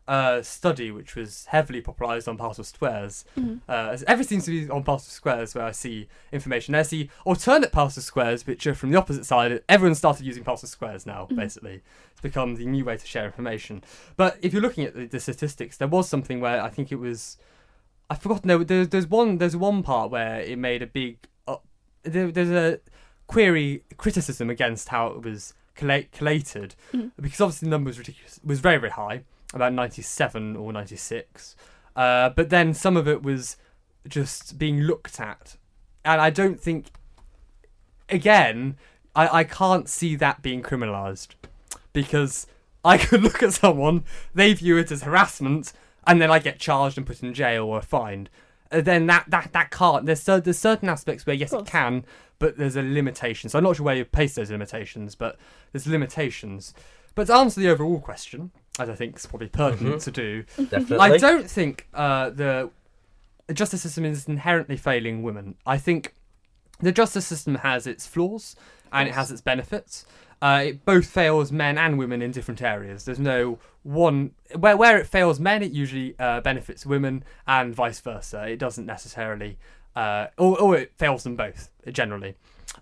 [0.08, 3.24] uh, study which was heavily popularised on Parcel Squares.
[3.38, 3.60] Mhm.
[3.68, 6.74] Uh, everything seems to be on Parcel Squares where I see information.
[6.74, 9.62] I see alternate Parcel Squares which are from the opposite side.
[9.68, 11.28] Everyone started using Parcel Squares now.
[11.30, 11.36] Mhm.
[11.36, 11.80] Basically,
[12.10, 13.82] it's become the new way to share information.
[14.16, 16.96] But if you're looking at the, the statistics, there was something where I think it
[16.96, 17.38] was.
[18.10, 18.48] I've forgotten.
[18.48, 19.38] There, there's, there's one.
[19.38, 21.16] There's one part where it made a big.
[21.48, 21.56] Uh,
[22.02, 22.80] there, there's a
[23.26, 27.12] query criticism against how it was colla- collated Mhm.
[27.20, 28.40] because obviously the number was ridiculous.
[28.44, 29.22] Was very very high,
[29.54, 31.56] about 97 or 96.
[31.96, 33.56] Uh, but then some of it was
[34.08, 35.56] just being looked at,
[36.04, 36.90] and I don't think.
[38.08, 38.76] Again,
[39.16, 41.28] I, I can't see that being criminalised
[41.92, 42.46] because
[42.84, 44.04] I could look at someone,
[44.34, 45.72] they view it as harassment,
[46.06, 48.28] and then I get charged and put in jail or fined.
[48.70, 50.04] Uh, then that, that, that can't.
[50.04, 52.04] There's, there's certain aspects where, yes, it can,
[52.42, 53.48] but there's a limitation.
[53.48, 55.38] So I'm not sure where you place those limitations, but
[55.72, 56.74] there's limitations.
[57.14, 60.04] But to answer the overall question, as I think is probably pertinent Mhm.
[60.04, 60.98] to do, Definitely.
[60.98, 62.70] I don't think uh, the
[63.54, 65.54] justice system is inherently failing women.
[65.66, 66.14] I think
[66.80, 68.56] the justice system has its flaws
[68.92, 70.04] and it has its benefits.
[70.40, 73.04] Uh, it both fails men and women in different areas.
[73.04, 78.00] There's no one where where it fails men, it usually uh, benefits women, and vice
[78.00, 78.48] versa.
[78.48, 79.56] It doesn't necessarily,
[79.96, 82.34] uh, or, or it fails them both generally.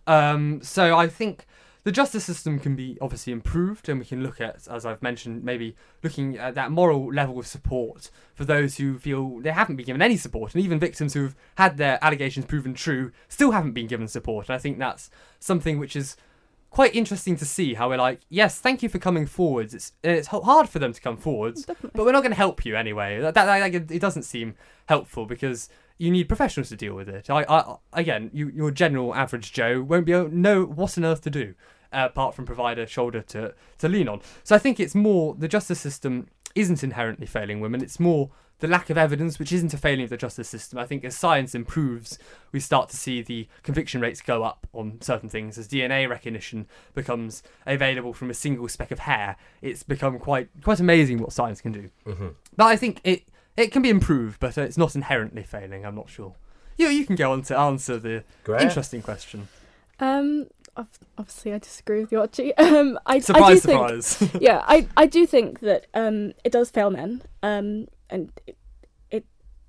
[0.07, 1.47] Um, so I think
[1.83, 5.43] the justice system can be obviously improved, and we can look at, as I've mentioned,
[5.45, 9.87] maybe looking at that moral level of support for those who feel they haven't been
[9.87, 13.87] given any support, and even victims who've had their allegations proven true still haven't been
[13.87, 14.49] given support.
[14.49, 16.17] And I think that's something which is
[16.69, 19.75] quite interesting to see how we're like, yes, thank you for coming forwards.
[19.75, 21.91] It's it's hard for them to come forwards, Definitely.
[21.95, 23.21] but we're not going to help you anyway.
[23.21, 24.55] That, that, that- it doesn't seem
[24.87, 25.69] helpful because
[26.01, 27.29] you need professionals to deal with it.
[27.29, 31.05] I, I again, you, your general average Joe won't be able to know what on
[31.05, 31.55] earth to do
[31.93, 34.21] uh, apart from provide a shoulder to to lean on.
[34.43, 37.83] So I think it's more the justice system isn't inherently failing women.
[37.83, 38.31] It's more
[38.61, 40.79] the lack of evidence, which isn't a failing of the justice system.
[40.79, 42.19] I think as science improves,
[42.53, 45.57] we start to see the conviction rates go up on certain things.
[45.57, 50.81] As DNA recognition becomes available from a single speck of hair, it's become quite quite
[50.81, 51.91] amazing what science can do.
[52.05, 53.25] hmm But I think it
[53.61, 55.85] it can be improved, but it's not inherently failing.
[55.85, 56.35] I'm not sure.
[56.77, 58.63] You you can go on to answer the Great.
[58.63, 59.49] interesting question.
[59.99, 60.47] Um,
[61.19, 62.53] obviously I disagree with you, Archie.
[62.59, 64.31] Um, I, I do Surprise, think surprise.
[64.41, 68.57] yeah, I, I do think that um, it does fail men, um, and it,
[69.11, 69.27] it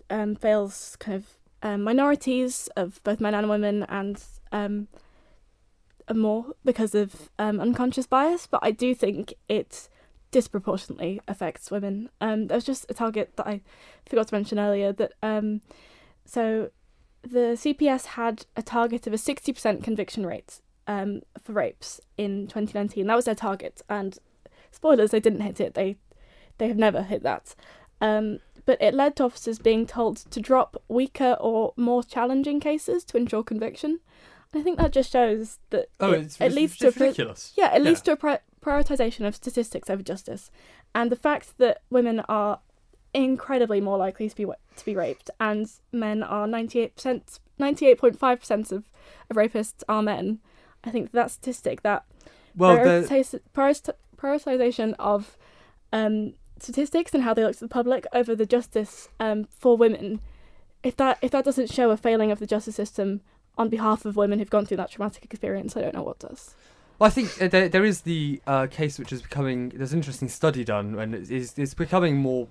[0.09, 1.25] um, fails kind of
[1.63, 4.87] um, minorities of both men and women, and um,
[6.07, 8.47] and more because of um, unconscious bias.
[8.47, 9.89] But I do think it
[10.31, 12.09] disproportionately affects women.
[12.19, 13.61] Um, there was just a target that I
[14.07, 15.61] forgot to mention earlier that um,
[16.25, 16.71] so
[17.21, 22.47] the CPS had a target of a sixty percent conviction rate um, for rapes in
[22.47, 23.05] 2019.
[23.07, 24.17] That was their target, and
[24.71, 25.73] spoilers, they didn't hit it.
[25.75, 25.97] They
[26.57, 27.53] they have never hit that.
[27.99, 33.03] Um, but it led to officers being told to drop weaker or more challenging cases
[33.05, 33.99] to ensure conviction.
[34.53, 37.53] I think that just shows that Oh, it, it's, it leads it's to a ridiculous.
[37.55, 37.89] yeah, it Yeah.
[37.89, 40.51] leads to a pri- prioritization of statistics over justice,
[40.93, 42.59] and the fact that women are
[43.13, 47.87] incredibly more likely to be to be raped, and men are ninety eight percent, ninety
[47.87, 48.89] eight point five percent of
[49.29, 50.39] of rapists are men.
[50.83, 52.05] I think that statistic, that
[52.55, 53.41] Well, the,
[54.17, 55.37] prioritization of
[55.93, 60.21] um, statistics and how they look to the public over the justice um, for women,
[60.83, 63.21] if that if that doesn't show a failing of the justice system
[63.57, 66.55] on behalf of women who've gone through that traumatic experience, I don't know what does.
[67.01, 69.69] Well, I think uh, there, there is the uh, case which is becoming.
[69.69, 72.47] There's an interesting study done, and it's, it's, it's becoming more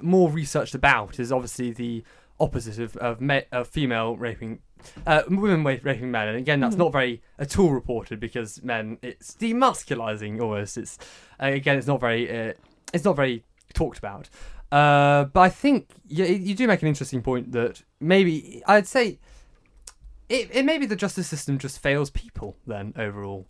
[0.00, 1.20] more researched about.
[1.20, 2.02] Is obviously the
[2.40, 4.60] opposite of of, me, of female raping,
[5.06, 6.78] uh, women raping men, and again that's Mhm.
[6.78, 10.78] not very at all reported because men it's demasculizing almost.
[10.78, 10.96] It's
[11.38, 12.54] uh, again it's not very uh,
[12.94, 13.44] it's not very
[13.74, 14.30] talked about.
[14.72, 19.18] Uh, but I think yeah, you do make an interesting point that maybe I'd say
[20.30, 23.46] it, it maybe the justice system just fails people then overall.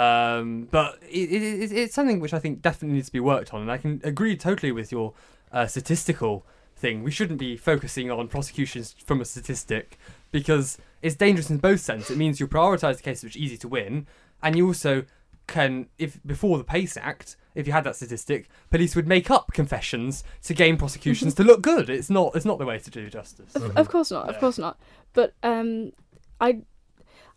[0.00, 3.52] Um, but it, it, it, it's something which I think definitely needs to be worked
[3.54, 5.12] on, and I can agree totally with your
[5.52, 6.46] uh, statistical
[6.76, 7.02] thing.
[7.02, 9.98] We shouldn't be focusing on prosecutions from a statistic
[10.30, 12.10] because it's dangerous in both senses.
[12.10, 14.06] It means you prioritise the cases which are easy to win,
[14.42, 15.04] and you also
[15.46, 19.52] can, if before the PACE Act, if you had that statistic, police would make up
[19.52, 21.90] confessions to gain prosecutions to look good.
[21.90, 22.34] It's not.
[22.36, 23.54] It's not the way to do justice.
[23.56, 24.28] Of, of course not.
[24.28, 24.40] Of Yeah.
[24.40, 24.78] course not.
[25.12, 25.92] But um,
[26.40, 26.60] I,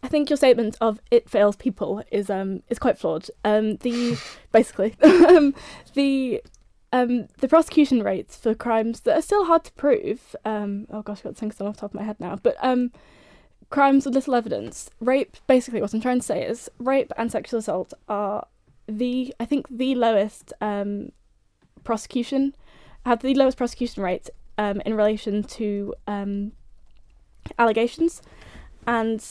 [0.04, 3.30] I think your statement of it fails people is um is quite flawed.
[3.46, 4.18] Um, the
[4.52, 5.56] basically um
[5.94, 6.44] the
[6.92, 10.36] um the prosecution rates for crimes that are still hard to prove.
[10.44, 12.36] Um, oh gosh, I've got to think off the top of my head now.
[12.36, 12.92] But um,
[13.70, 15.38] crimes with little evidence, rape.
[15.48, 18.46] Basically, what I'm trying to say is rape and sexual assault are
[18.88, 21.14] the I think the lowest um
[21.86, 22.56] prosecution
[23.06, 26.52] have the lowest prosecution rate um in relation to um
[27.58, 28.22] allegations,
[28.86, 29.26] and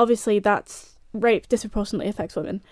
[0.00, 2.62] obviously that's rape disproportionately affects women.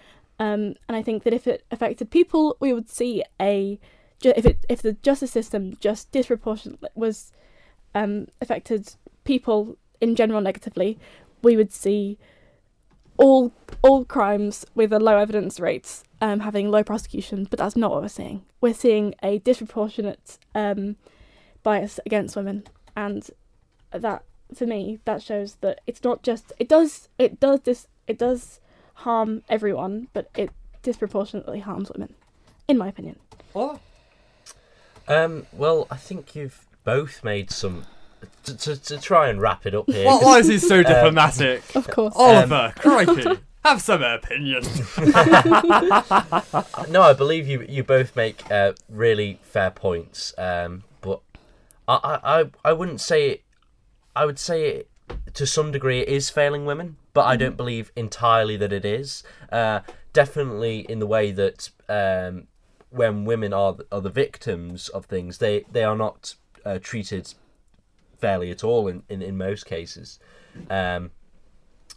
[0.40, 3.78] Um, and I think that if it affected people, we would see a
[4.24, 7.32] if it if the justice system just disproportionately was
[7.94, 10.98] um, affected people in general negatively,
[11.42, 12.18] we would see
[13.18, 13.52] all
[13.82, 17.46] all crimes with a low evidence rate um, having low prosecution.
[17.50, 18.44] But that's not what we're seeing.
[18.60, 20.96] We're seeing a disproportionate um,
[21.62, 22.64] bias against women,
[22.96, 23.28] and
[23.90, 24.22] that
[24.54, 28.60] for me that shows that it's not just it does it does this it does
[28.94, 30.50] harm everyone but it
[30.82, 32.14] disproportionately harms women
[32.66, 33.16] in my opinion
[33.52, 33.80] What?
[35.06, 37.84] Um, well, I think you've both made some.
[38.44, 40.04] To, to, to try and wrap it up here.
[40.04, 41.62] Why, why is he so diplomatic?
[41.74, 43.24] of course Oliver, crikey,
[43.64, 44.62] have some opinion.
[46.90, 47.64] no, I believe you.
[47.68, 50.34] You both make uh, really fair points.
[50.36, 51.20] Um, but
[51.86, 53.42] I, I, I- I wouldn't say it.
[54.18, 54.90] I would say it
[55.34, 59.22] to some degree it is failing women, but I don't believe entirely that it is.
[59.52, 59.80] Uh,
[60.12, 62.48] definitely in the way that um,
[62.90, 67.32] when women are the- are the victims of things, they they are not uh, treated
[68.18, 70.18] fairly at all in, in, in most cases.
[70.68, 71.12] Um,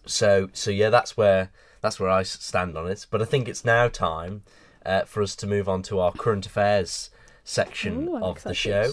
[0.05, 1.49] so so yeah, that's where
[1.81, 3.07] that's where I stand on it.
[3.09, 4.43] But I think it's now time
[4.85, 7.09] uh, for us to move on to our current affairs
[7.43, 8.91] section Ooh, of the show.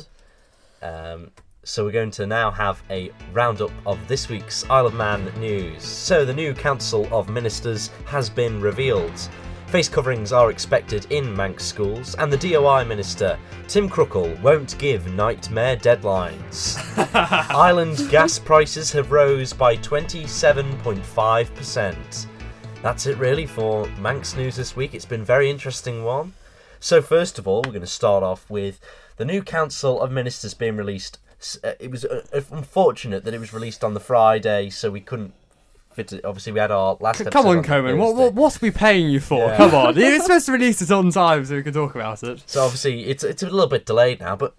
[0.81, 1.33] Um,
[1.65, 5.83] so we're going to now have a roundup of this week's Isle of Man news.
[5.83, 9.29] So the new Council of Ministers has been revealed.
[9.67, 15.13] Face coverings are expected in Manx schools, and the DOI Minister, Tim Crookall, won't give
[15.13, 16.79] nightmare deadlines.
[17.55, 22.27] Island gas prices have rose by 27.5%.
[22.81, 24.95] That's it really for Manx news this week.
[24.95, 26.33] It's been a very interesting one.
[26.81, 28.81] So first of all, we're going to start off with
[29.17, 31.19] the new Council of Ministers being released.
[31.63, 35.35] Uh, It was uh, unfortunate that it was released on the Friday, so we couldn't
[35.99, 36.25] it.
[36.25, 37.21] Obviously, we had our last.
[37.21, 37.99] episode Come on, the Coleman.
[37.99, 38.23] What, Thursday.
[38.25, 39.49] what, what's we paying you for?
[39.49, 39.57] Yeah.
[39.57, 39.97] Come on.
[39.97, 42.43] You're supposed to release it on time so we can talk about it.
[42.47, 44.55] So obviously, it's it's a little bit delayed now, but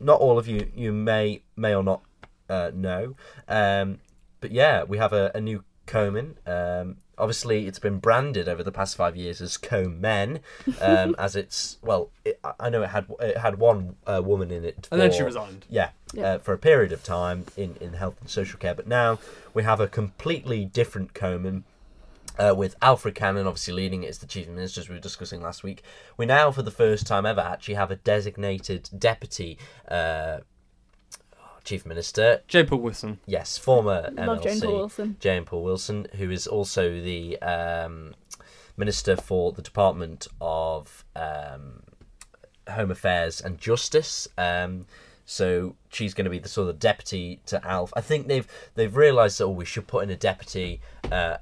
[0.00, 2.02] not all of you you may may or not
[2.48, 3.16] uh, know.
[3.48, 3.98] Um,
[4.40, 8.72] but yeah, we have a, a new CoMin, um, obviously, it's been branded over the
[8.72, 10.40] past five years as Co-Men,
[10.80, 12.10] um, as it's well.
[12.24, 15.22] It, I- know it had it had one uh, woman in it, And then she
[15.22, 15.64] resigned.
[15.70, 16.24] Yeah, Yeah.
[16.34, 19.18] Uh, for a period of time in in health and social care, but now
[19.54, 21.62] we have a completely different CoMin.
[22.38, 25.40] Uh, with Alfred Cannan obviously leading it as the chief minister, as we were discussing
[25.40, 25.82] last week,
[26.18, 29.56] we now, for the first time ever, actually have a designated deputy
[29.88, 30.40] uh,
[31.66, 32.40] chief minister.
[32.48, 33.18] Jane Poole-Wilson.
[33.26, 35.16] Yes, former MLC Love Jane Poole-Wilson.
[35.20, 38.14] Jane Poole-Wilson, who is also the um,
[38.78, 41.82] Minister for the Department of um,
[42.70, 44.28] Home Affairs and Justice.
[44.38, 44.86] Um,
[45.24, 47.92] so she's going to be the sort of deputy to Alf.
[47.96, 48.46] I think they've
[48.76, 50.80] they've realised that oh we should put in a deputy.
[51.10, 51.38] Uh,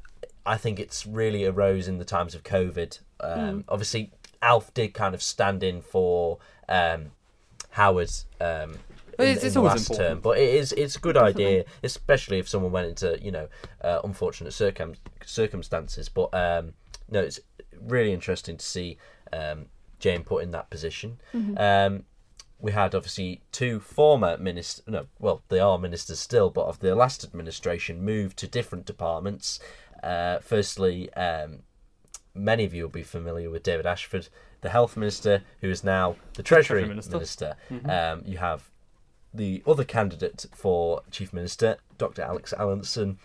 [0.47, 2.99] I think it's really arose in the times of COVID.
[3.21, 4.11] Um, Obviously,
[4.41, 7.13] Alf did kind of stand in for um,
[7.71, 8.11] Howard.
[8.41, 10.09] Um, But in, it's- in the always last important.
[10.09, 13.49] term, but it is it's a good idea, especially if someone went into you know
[13.83, 14.95] uh, unfortunate circum-
[15.25, 16.09] circumstances.
[16.09, 16.75] But um,
[17.11, 17.41] no, it's
[17.81, 18.99] really interesting to see
[19.33, 19.67] um,
[19.99, 21.19] Jane put in that position.
[21.57, 22.05] Um,
[22.61, 24.85] we had obviously two former ministers.
[24.87, 29.61] No, well, they are ministers still, but of the last administration, moved to different departments.
[30.03, 31.61] Uh, firstly, um,
[32.35, 34.29] many of you will be familiar with David Ashford,
[34.63, 37.13] the health minister, who is now the treasury, Treasury Minister.
[37.13, 37.57] minister.
[37.87, 38.71] Um, you have
[39.35, 42.23] the other candidate for chief minister, Dr.
[42.23, 43.19] Alex Allinson,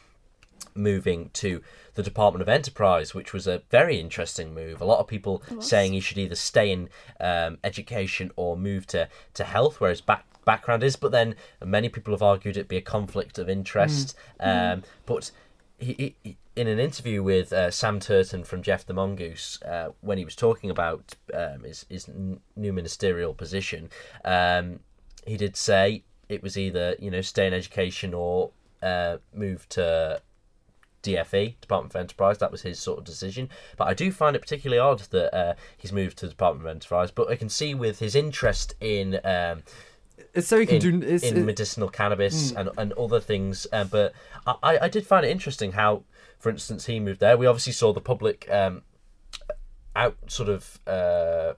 [0.75, 1.61] moving to
[1.95, 4.81] the Department of Enterprise, which was a very interesting move.
[4.81, 6.89] A lot of people saying he should either stay in
[7.19, 10.95] um, education or move to, to health, where his back, background is.
[10.95, 14.15] But then many people have argued it be a conflict of interest.
[14.39, 15.31] Um, but
[15.77, 20.17] he, he, in an interview with uh, Sam Turton from Gef the Mongoose, uh, when
[20.17, 23.89] he was talking about um, his, his n- new ministerial position,
[24.25, 24.79] um,
[25.25, 28.51] he did say it was either you know stay in education or
[28.81, 30.21] uh, move to
[31.03, 32.37] DFE, Department of Enterprise.
[32.39, 33.49] That was his sort of decision.
[33.77, 36.75] But I do find it particularly odd that uh, he's moved to the Department of
[36.75, 37.11] Enterprise.
[37.11, 39.63] But I can see with his interest in um,
[40.33, 41.07] It's so he can in, do.
[41.07, 43.65] It's, in it- medicinal cannabis and, and other things.
[43.71, 44.13] Uh, but
[44.45, 46.03] I, I did find it interesting how,
[46.37, 47.37] for instance, he moved there.
[47.37, 48.81] We obviously saw the public um,
[49.95, 51.53] out sort of uh,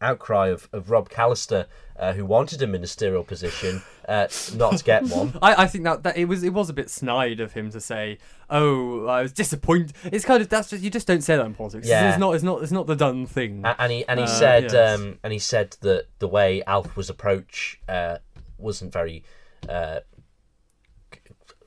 [0.00, 1.66] outcry of, of Rob Callister,
[2.00, 4.26] uh, who wanted a ministerial position, uh,
[4.56, 5.38] not get one.
[5.42, 7.80] I, I think that, that it was it was a bit snide of him to
[7.80, 11.44] say, "Oh, I was disappointed." It's kind of that's just you just don't say that
[11.46, 11.86] in politics.
[11.86, 12.08] Yeah.
[12.08, 13.62] It's not it's not it's not the done thing.
[13.64, 14.98] A- and he and he Uh, said yes.
[14.98, 18.16] um, and he said that the way Alf was approached uh,
[18.58, 19.22] wasn't very.
[19.68, 20.00] Uh,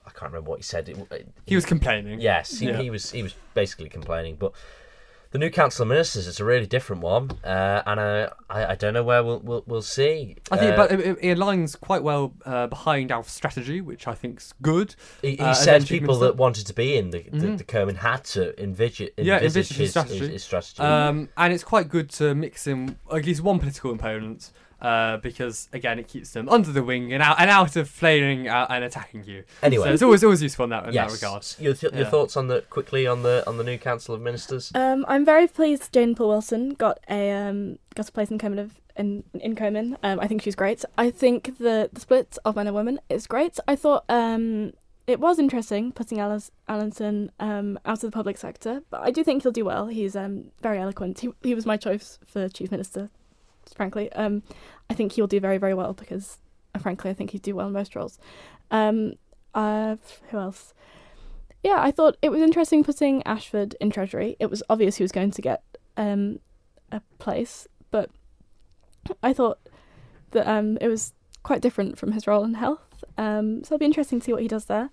[0.06, 0.90] I can't remember what he said.
[0.90, 2.20] It, it- he was complaining.
[2.20, 2.82] Yes, he, Yeah.
[2.82, 4.52] he was he was basically complaining, but
[5.34, 8.76] the new council of ministers is a really different one, uh, and uh, I I
[8.76, 10.38] don't know where we'll we'll, we'll see.
[10.52, 14.14] I think, Uh, but it, it- aligns quite well uh, behind Alf's strategy, which I
[14.14, 14.96] think's good.
[15.22, 17.58] he, he uh, said people that wanted to be in the the, Mhm.
[17.58, 20.20] the Kerman had to envisage, Yeah, envisage envisage his his, strategy.
[20.20, 20.82] his, his strategy.
[20.82, 24.52] Um, and it's quite good to mix in at least one political opponent.
[24.84, 28.50] Uh, because again, it keeps them under the wing and out and out of flaming
[28.50, 29.46] uh, and attacking you.
[29.62, 31.10] anyway, so it's always always useful in that in yes.
[31.10, 31.48] that regard.
[31.58, 34.74] Your, th- your thoughts on the quickly on the on the new council of ministers?
[34.76, 38.82] Um, I'm very pleased Jane Poole-Wilson got a um, got a place in CoMin of
[38.98, 39.98] in in CoMin.
[40.04, 40.84] Um, I think she's great.
[40.98, 43.60] I think the the split of men and women is great.
[43.68, 44.74] I thought um,
[45.08, 49.24] it was interesting putting Alice Allinson um, out of the public sector, but I do
[49.24, 49.88] think he'll do well.
[49.88, 51.20] He's um, very eloquent.
[51.22, 53.10] He he was my choice for chief minister.
[53.76, 54.44] Frankly, um,
[54.90, 56.40] I think he'll do very very well because,
[56.76, 58.20] uh, frankly, I think he'd do well in most roles.
[58.72, 59.14] Um,
[59.54, 59.98] uh,
[60.30, 60.74] who else?
[61.64, 64.36] yeah, I thought it was interesting putting Ashford in Treasury.
[64.40, 65.64] It was obvious he was going to get
[65.96, 66.40] um,
[66.92, 68.10] a place, but
[69.24, 69.60] I thought
[70.32, 73.04] that um, it was quite different from his role in health.
[73.18, 74.90] Um, so it'll be interesting to see what he does there.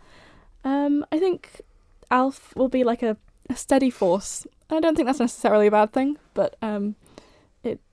[0.62, 1.62] Um, I think
[2.10, 3.16] Alf will be like a,
[3.48, 4.46] a steady force.
[4.68, 6.94] I don't think that's necessarily a bad thing, but um,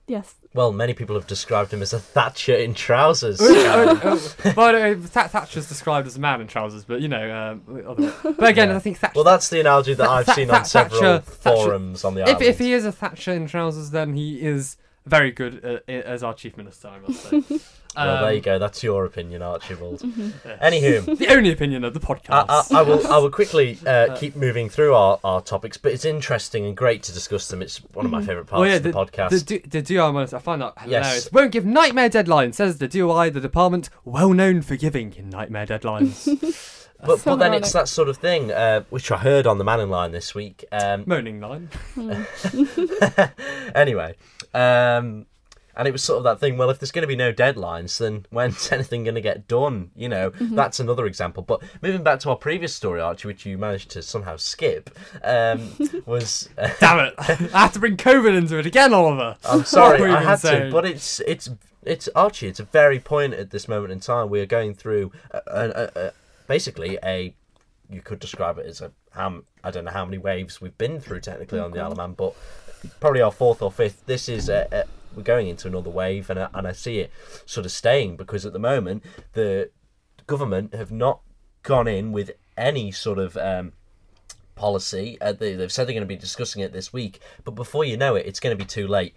[0.08, 3.38] yes, Well, many people have described him as a Thatcher in trousers.
[3.38, 7.30] But uh, Th- Thatcher's described as a man in trousers, but you know,
[7.66, 8.76] um, other but again, Yeah.
[8.76, 9.12] I think Thatcher.
[9.14, 12.04] well, that's the analogy that Tha- I've Tha- seen Tha- on several Thatcher- Thatcher- forums
[12.04, 12.42] on the if, island.
[12.42, 16.34] if he is a Thatcher in trousers, then he is very good uh, as our
[16.34, 17.42] chief minister, I must say.
[18.06, 18.58] well, there you Um, go.
[18.58, 20.02] That's your opinion, Archibald.
[20.04, 20.32] yes.
[20.62, 22.72] Anywho, the only opinion of the I, podcast.
[22.74, 23.06] I, I will.
[23.06, 27.02] I will quickly uh, keep moving through our, our topics, but it's interesting and great
[27.04, 27.62] to discuss them.
[27.62, 29.30] It's one of my favourite parts Well, yeah, of the, podcast.
[29.30, 31.24] The, D- the DOI monitor, I find that hilarious.
[31.24, 31.32] Yes.
[31.32, 36.24] Won't give nightmare deadlines, says the DOI, the department well known for giving nightmare deadlines.
[37.04, 37.62] but So but then ironic.
[37.62, 40.64] it's that sort of thing, uh, which I heard on the Mannin Line this week.
[40.72, 41.68] Um, Moaning line.
[43.74, 44.14] Anyway,
[44.54, 45.26] um,
[45.78, 46.58] and it was sort of that thing.
[46.58, 49.90] Well, if there's going to be no deadlines, then when's anything going to get done?
[49.96, 50.54] You know, Mm-hmm.
[50.56, 51.42] that's another example.
[51.42, 54.90] But moving back to our previous story, Archie, which you managed to somehow skip,
[55.24, 55.70] um,
[56.06, 56.48] was.
[56.58, 57.14] Uh, Damn it!
[57.18, 59.36] I have to bring COVID into it again, Oliver.
[59.48, 60.64] I'm sorry, What I had saying?
[60.66, 61.48] to, but it's it's
[61.84, 62.48] it's Archie.
[62.48, 64.28] It's a very point at this moment in time.
[64.28, 66.12] We are going through a, a, a, a,
[66.46, 67.34] basically a.
[67.90, 71.00] You could describe it as a how I don't know how many waves we've been
[71.00, 72.34] through technically on the Isle of Man, but
[73.00, 74.04] probably our fourth or fifth.
[74.06, 77.10] This is a, a, we're going into another wave, and I, and I see it
[77.46, 79.70] sort of staying because at the moment the
[80.26, 81.20] government have not
[81.62, 83.72] gone in with any sort of um,
[84.54, 85.18] policy.
[85.20, 87.96] Uh, they, they've said they're going to be discussing it this week, but before you
[87.96, 89.14] know it, it's going to be too late.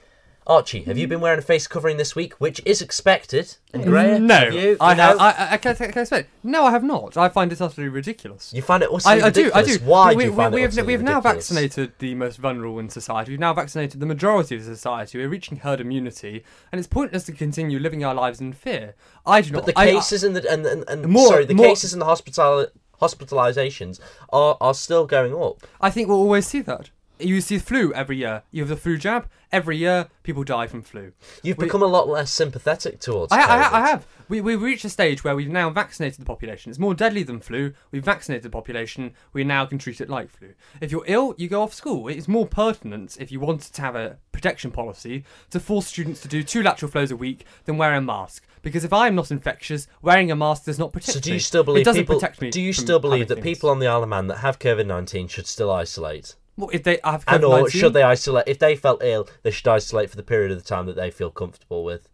[0.47, 3.57] Archie, have you been wearing a face covering this week, which is expected?
[3.75, 4.75] And Graham, no, have you?
[4.81, 5.17] I have.
[5.17, 5.23] know?
[5.23, 6.25] I, I, I can, can I say?
[6.43, 7.15] No, I have not.
[7.15, 8.51] I find it utterly ridiculous.
[8.51, 9.77] You find it utterly I, I do, I do.
[9.83, 11.47] Why we, do you we, find we it have, we have now ridiculous?
[11.49, 13.31] vaccinated the most vulnerable in society.
[13.31, 15.19] We've now vaccinated the majority of society.
[15.19, 18.95] We're reaching herd immunity, and it's pointless to continue living our lives in fear.
[19.27, 19.65] I do not.
[19.65, 21.93] But the I- I- cases and the and, and, and More- sorry, the more- cases
[21.93, 22.65] and the hospital
[22.99, 23.99] hospitalizations
[24.33, 25.65] are are still going up.
[25.79, 26.89] I think we'll always see that.
[27.23, 28.43] You see flu every year.
[28.51, 30.07] You have the flu jab every year.
[30.23, 31.11] People die from flu.
[31.43, 33.31] You've We- become a lot less sympathetic towards.
[33.31, 33.71] I, I, COVID.
[33.73, 34.07] I have.
[34.29, 36.69] We, we've reached a stage where we've now vaccinated the population.
[36.69, 37.73] It's more deadly than flu.
[37.91, 39.13] We've vaccinated the population.
[39.33, 40.53] We now can treat it like flu.
[40.79, 42.07] If you're ill, you go off school.
[42.07, 46.27] It's more pertinent if you wanted to have a protection policy to force students to
[46.27, 48.45] do two lateral flows a week than wear a mask.
[48.61, 51.35] Because if I'm not infectious, wearing a mask does not protect So do me.
[51.35, 52.19] you still believe people?
[52.51, 53.43] do you still believe that things.
[53.43, 56.35] people on the Isle of Man that have COVID nineteen should still isolate?
[56.71, 58.47] If they have And or COVID-19 should they isolate?
[58.47, 61.11] If they felt ill, they should isolate for the period of the time that they
[61.11, 62.07] feel comfortable with.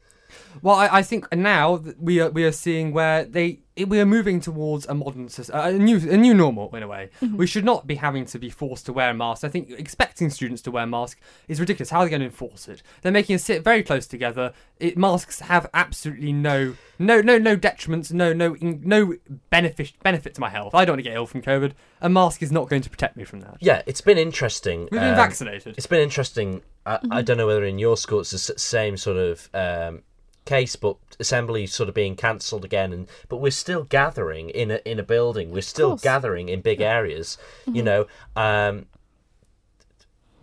[0.61, 4.39] Well, I, I think now we are we are seeing where they we are moving
[4.39, 7.09] towards a modern sys- a new a new normal in a way.
[7.21, 9.43] We should not be having to be forced to wear a mask.
[9.43, 11.89] I think expecting students to wear a mask is ridiculous.
[11.89, 12.81] How are they going to enforce it?
[13.01, 14.53] They're making us sit very close together.
[14.79, 19.15] It, masks have absolutely no no no no detriments, no no no
[19.49, 20.73] benefit benefit to my health.
[20.73, 21.73] I don't want to get ill from COVID.
[22.01, 23.57] A mask is not going to protect me from that.
[23.59, 24.81] Yeah, it's been interesting.
[24.81, 25.75] We've been um, vaccinated.
[25.77, 26.61] It's been interesting.
[26.85, 30.03] I, I don't know whether in your school it's the same sort of um,
[30.47, 34.79] case, but assembly sort of being cancelled again, and but we're still gathering in a
[34.85, 35.51] in a building.
[35.51, 37.37] We're still gathering in big areas.
[37.67, 38.87] You know, um,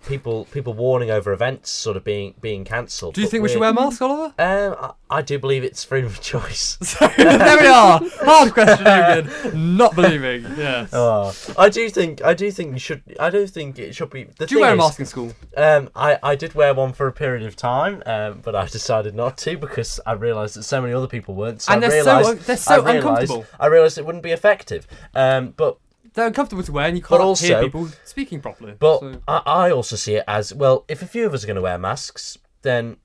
[0.07, 3.15] people people warning over events sort of being being cancelled.
[3.15, 4.35] Do you think we should wear masks, Oliver?
[4.39, 4.77] Um,
[5.11, 6.79] I, I do believe it's freedom of choice.
[6.85, 8.01] So there we are.
[8.21, 9.77] Hard question again.
[9.77, 10.43] Not believing.
[10.57, 10.91] Yes.
[10.95, 13.03] Oh, I do think I do think you should.
[13.19, 14.25] I do think it should be.
[14.39, 15.33] The Do you wear a mask in school?
[15.57, 19.15] Um, I, I did wear one for a period of time, um, but I decided
[19.15, 21.63] not to because I realised that so many other people weren't.
[21.63, 23.47] So And I they're so- realised, they're so I realised, uncomfortable.
[23.59, 24.87] I realised it wouldn't be effective.
[25.15, 25.79] Um, but
[26.15, 28.75] They're uncomfortable to wear, and you can't hear also- people speaking properly.
[28.79, 30.85] but so- I, I also see it as well.
[30.89, 32.97] If a few of us are going to wear masks, then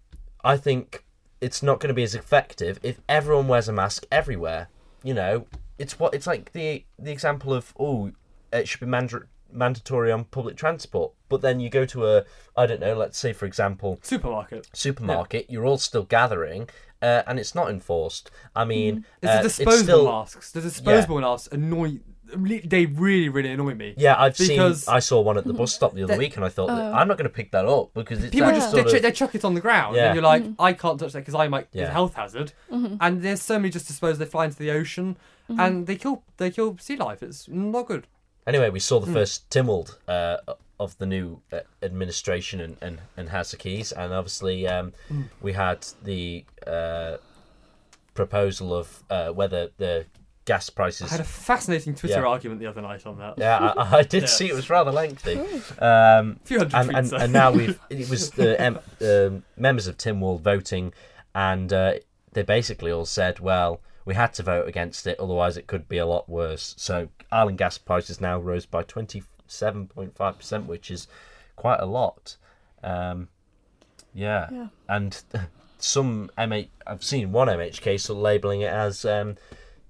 [0.43, 1.03] I think
[1.41, 4.69] it's not going to be as effective if everyone wears a mask everywhere.
[5.03, 5.47] You know,
[5.77, 8.11] it's what it's like the the example of oh,
[8.53, 12.65] it should be manda- mandatory on public transport, but then you go to a I
[12.65, 14.67] don't know, let's say for example supermarket.
[14.73, 16.69] supermarket, you're all still gathering,
[17.01, 18.29] uh, and it's not enforced.
[18.55, 20.51] I mean, It's uh, the disposable still, masks.
[20.51, 21.99] The disposable masks annoy.
[22.35, 23.93] They really, really annoy me.
[23.97, 24.93] Yeah, I've Because- seen.
[24.93, 27.07] I saw one at the bus stop the other week, and I thought that I'm
[27.07, 29.01] not going to pick that up because it's People that just sort they, ch- of-
[29.01, 30.05] they chuck it on the ground, Yeah.
[30.07, 31.65] and you're like, I can't touch that because I might.
[31.71, 31.89] It's Yeah.
[31.89, 32.53] a health hazard.
[32.69, 34.19] And there's so many just disposed.
[34.19, 35.17] They fly into the ocean,
[35.47, 36.23] and they kill.
[36.37, 37.23] They kill sea life.
[37.23, 38.07] It's not good.
[38.47, 39.13] Anyway, we saw the Hmm.
[39.13, 40.37] first Tynwald uh,
[40.79, 45.23] of the new uh, administration and, and, and House of Keys, and obviously um, Hmm.
[45.41, 47.17] we had the uh,
[48.13, 50.05] proposal of uh, whether the
[50.53, 51.07] gas prices.
[51.07, 52.25] I had a fascinating Twitter Yeah.
[52.35, 53.35] argument the other night on that.
[53.37, 54.27] yeah, I, I did Yeah.
[54.37, 55.35] see it was rather lengthy.
[55.79, 56.97] Um, A few hundred and, tweets.
[57.13, 60.91] and, and now we've it was the um, um, members of Tynwald voting,
[61.35, 61.93] and uh,
[62.33, 65.99] they basically all said, well, we had to vote against it, otherwise it could be
[65.99, 66.73] a lot worse.
[66.77, 71.07] So Ireland gas prices now rose by twenty seven point five percent, which is
[71.55, 72.37] quite a lot.
[72.83, 73.27] Um,
[74.13, 74.47] yeah.
[74.51, 74.67] Yeah.
[74.87, 75.21] and
[75.77, 79.37] some MH, I've seen one MHK sort of labelling it as um,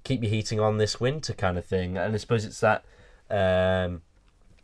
[0.03, 2.85] keep your heating on this winter kind of thing, and I suppose it's that.
[3.29, 4.01] Um,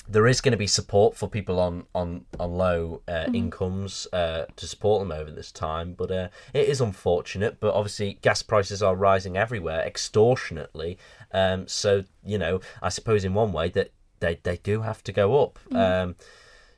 [0.08, 4.46] there is going to be support for people on on on low uh, incomes uh,
[4.56, 7.60] to support them over this time, but uh, it is unfortunate.
[7.60, 10.98] But obviously, gas prices are rising everywhere extortionately.
[11.32, 15.12] Um, so you know, I suppose in one way that they they do have to
[15.12, 15.60] go up.
[15.74, 16.16] Um,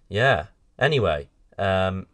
[0.08, 0.48] yeah.
[0.80, 1.28] Anyway,
[1.58, 2.06] um,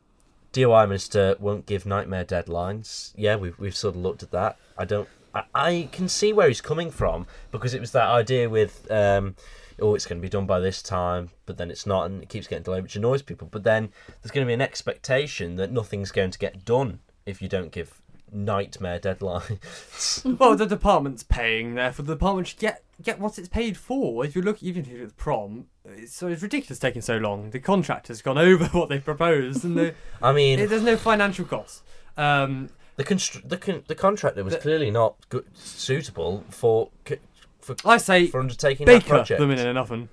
[0.52, 3.14] DOI minister won't give nightmare deadlines.
[3.16, 4.58] Yeah, we've we've sort of looked at that.
[4.78, 5.08] I don't.
[5.54, 9.36] I, can see where he's coming from because it was that idea with um,
[9.82, 12.30] oh, it's going to be done by this time, but then it's not, and it
[12.30, 13.48] keeps getting delayed, which annoys people.
[13.50, 13.90] But then
[14.22, 17.72] there's going to be an expectation that nothing's going to get done if you don't
[17.72, 20.38] give nightmare deadlines.
[20.40, 24.24] well, the department's paying, therefore the department should get get what it's paid for.
[24.26, 27.50] If you look, even at the prom, it's, so it's ridiculous taking so long.
[27.50, 31.46] The contractor's gone over what they proposed, and the, I mean, it, there's no financial
[31.46, 31.84] cost.
[32.18, 37.18] Um, the constr- the con- the contractor was The- clearly not good, suitable for c-
[37.60, 39.40] for I say for undertaking that baker project.
[39.40, 40.10] them in an oven.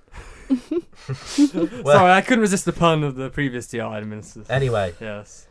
[1.85, 4.49] Well- Sorry, I couldn't resist the pun of the previous DI ministers.
[4.51, 5.47] Anyway, Yes.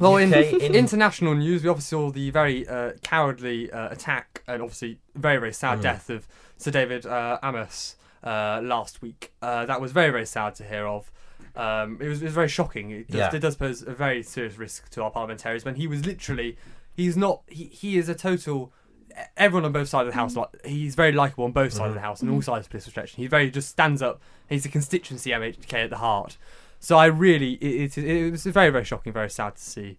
[0.00, 4.44] Well, in, UK in- international news, we obviously saw the very uh, cowardly uh, attack
[4.46, 5.82] and obviously very, very sad Mm.
[5.82, 9.32] death of Sir David uh, Amess uh, last week.
[9.42, 11.10] Uh, that was very, very sad to hear of.
[11.58, 12.90] Um, it, was, it was very shocking.
[12.92, 13.34] It does, Yeah.
[13.34, 16.56] it does pose a very serious risk to our parliamentarians when he was literally,
[16.94, 18.72] he's not, he, he is a total.
[19.36, 21.94] Everyone on both sides of the house, like he's very likable on both sides of
[21.94, 23.16] the house and all sides of the political stretch.
[23.16, 24.22] He very just stands up.
[24.48, 26.36] He's a constituency MHK at the heart.
[26.78, 29.98] So I really, it, it, it was very, very shocking, very sad to see.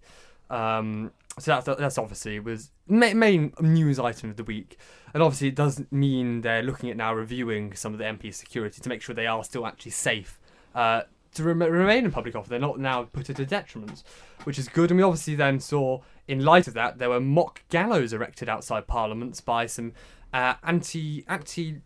[0.49, 4.77] Um, so that's that's obviously was main news item of the week,
[5.13, 8.81] and obviously it does mean they're looking at now reviewing some of the MP security
[8.81, 10.39] to make sure they are still actually safe
[10.75, 11.01] uh,
[11.35, 12.49] to rem- remain in public office.
[12.49, 14.03] They're not now put at a detriment,
[14.43, 14.91] which is good.
[14.91, 18.87] And we obviously then saw, in light of that, there were mock gallows erected outside
[18.87, 19.93] parliaments by some
[20.33, 21.81] uh, anti anti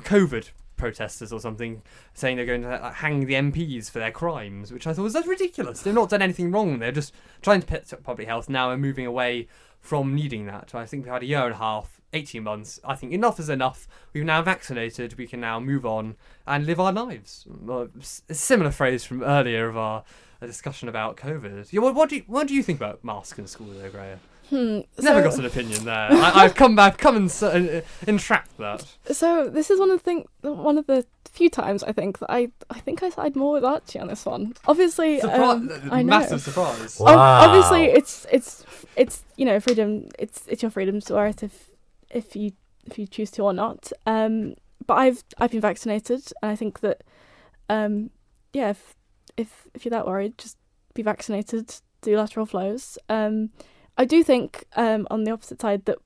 [0.00, 1.80] COVID protesters or something
[2.12, 5.12] saying they're going to like, hang the MPs for their crimes, which I thought was
[5.12, 5.82] that's ridiculous.
[5.82, 6.80] They've not done anything wrong.
[6.80, 9.46] They're just trying to protect public health now and moving away
[9.80, 10.74] from needing that.
[10.74, 12.80] I think we've had a year and a half, 18 months.
[12.84, 13.86] I think enough is enough.
[14.12, 15.16] We've now vaccinated.
[15.18, 17.46] We can now move on and live our lives.
[17.48, 20.04] Well, s- A similar phrase from earlier of our
[20.40, 21.72] discussion about COVID.
[21.72, 24.18] Yeah, what, what do you, what do you think about masks in school, though, Greya?
[24.50, 24.80] Hmm.
[25.02, 25.94] Never so, got an opinion there.
[26.12, 28.84] I, I've come back, come and s- uh, entrap that.
[29.10, 32.30] so this is one of the thing, one of the few times I think that
[32.30, 34.52] I I think I side more with Archie on this one.
[34.66, 35.88] Obviously, um, Surprise!
[35.90, 36.10] I know.
[36.10, 37.00] massive surprise.
[37.00, 37.12] Wow.
[37.14, 40.08] Ob- Obviously, it's it's it's you know freedom.
[40.18, 41.70] It's it's your freedom to wear it if
[42.12, 42.52] if you
[42.86, 43.92] if you choose to or not.
[44.06, 44.54] Um,
[44.86, 47.02] but I've I've been vaccinated, and I think that
[47.68, 48.10] um,
[48.52, 48.94] yeah, if
[49.36, 50.56] if if you're that worried, just
[50.94, 51.74] be vaccinated.
[52.02, 52.98] Do lateral flows.
[53.08, 53.50] Um,
[53.96, 55.98] I do think um, on the opposite side that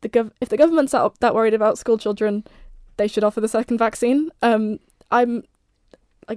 [0.00, 2.44] the gov- if the government's that, that worried about school children,
[2.96, 4.30] they should offer the second vaccine.
[4.42, 4.80] Um,
[5.10, 5.44] I'm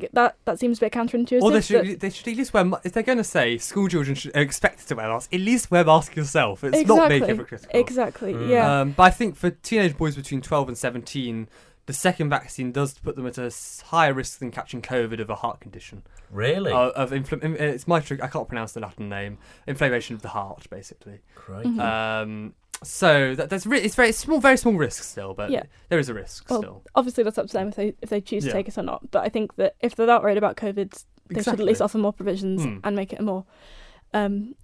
[0.03, 0.37] like that.
[0.45, 1.41] That seems a bit counterintuitive.
[1.41, 2.65] Or they that- should, they should at least wear.
[2.65, 5.39] ma- If they're going to say school children should, are expected to wear masks, at
[5.41, 6.63] least wear masks yourself.
[6.63, 7.27] It's not being Exactly.
[7.37, 7.79] hypocritical.
[7.79, 8.33] Exactly.
[8.33, 8.49] Mm.
[8.49, 8.79] Yeah.
[8.81, 11.47] Um, but I think for teenage boys between 12 and 17,
[11.87, 13.51] the second vaccine does put them at a
[13.85, 16.01] higher risk than catching COVID of a heart condition.
[16.31, 16.71] really?
[16.71, 18.19] Uh, of infl- im- it's mitral.
[18.23, 19.37] I can't pronounce the Latin name.
[19.67, 21.19] Inflammation of the heart, basically.
[21.35, 21.69] Crikey.
[21.69, 21.79] Mhm.
[22.23, 25.63] Um, so that, that's re- it's very small, very small risk still, but Yeah.
[25.89, 26.83] there is a risk Well, still.
[26.95, 28.51] Obviously, that's up to them if they if they choose Yeah.
[28.51, 29.09] to take it or not.
[29.11, 31.97] But I think that if they're that worried about COVID, they should at least offer
[31.97, 32.77] more provisions Hmm.
[32.83, 33.45] and make it a more
[34.13, 34.55] um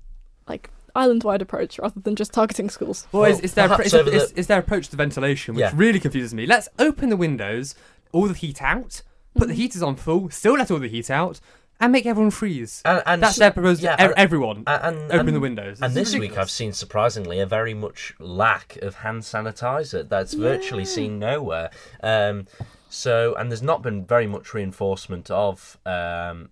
[0.48, 3.08] like island-wide approach rather than just targeting schools.
[3.14, 5.62] Well, Well, it's, it's, their, appro- perhaps it's, over it's, their approach to ventilation, which
[5.62, 5.72] Yeah.
[5.74, 6.46] really confuses me.
[6.46, 7.76] Let's open the windows,
[8.12, 9.02] all the heat out,
[9.38, 9.58] put the Mhm.
[9.58, 11.40] heaters on full, still let all the heat out,
[11.82, 12.82] and make everyone freeze.
[12.86, 13.84] and, and That's their proposal.
[13.84, 15.82] yeah, to ev- everyone, and, and, open and, the windows.
[15.82, 16.38] And It's this week.
[16.38, 20.08] I've seen surprisingly a very much lack of hand sanitizer.
[20.08, 21.72] That's virtually seen nowhere.
[22.02, 22.48] Um,
[22.90, 26.50] so, and there's not been very much reinforcement of um,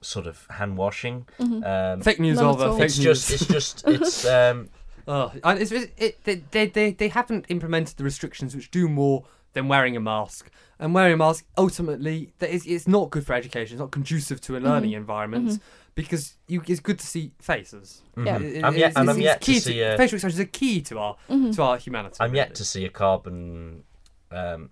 [0.00, 1.26] sort of hand washing.
[1.38, 1.94] Mhm.
[1.94, 2.76] Um, fake news None of all.
[2.76, 3.28] fake it's news.
[3.28, 4.24] just, it's just, it's.
[4.26, 4.70] Um,
[5.08, 8.86] Oh, and it's, it's, it, they, they, they, they haven't implemented the restrictions which do
[8.88, 10.50] more than wearing a mask.
[10.78, 13.74] And wearing a mask, ultimately, that is, it's not good for education.
[13.76, 14.96] It's not conducive to a learning Mhm.
[14.96, 15.60] environment Mhm.
[15.94, 18.02] because you, it's good to see faces.
[18.16, 18.38] Yeah.
[18.38, 18.42] mhm.
[18.56, 19.80] It- I'm it's- yet, and it's- I'm yet key to see.
[19.82, 21.54] A, facial expressions are key to our Mhm.
[21.54, 22.16] to our humanity.
[22.20, 23.84] I'm yet to see a carbon
[24.32, 24.70] um,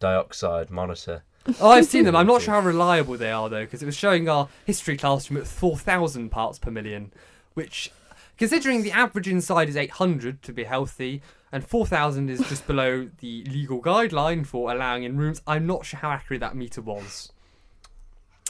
[0.00, 1.22] dioxide monitor.
[1.60, 2.16] Oh, I've seen them.
[2.16, 5.40] I'm not sure how reliable they are though, because it was showing our history classroom
[5.40, 7.12] at 4,000 parts per million,
[7.52, 7.90] which,
[8.36, 11.22] considering the average inside is 800 to be healthy,
[11.52, 16.00] and 4,000 is just below the legal guideline for allowing in rooms, I'm not sure
[16.00, 17.30] how accurate that meter was.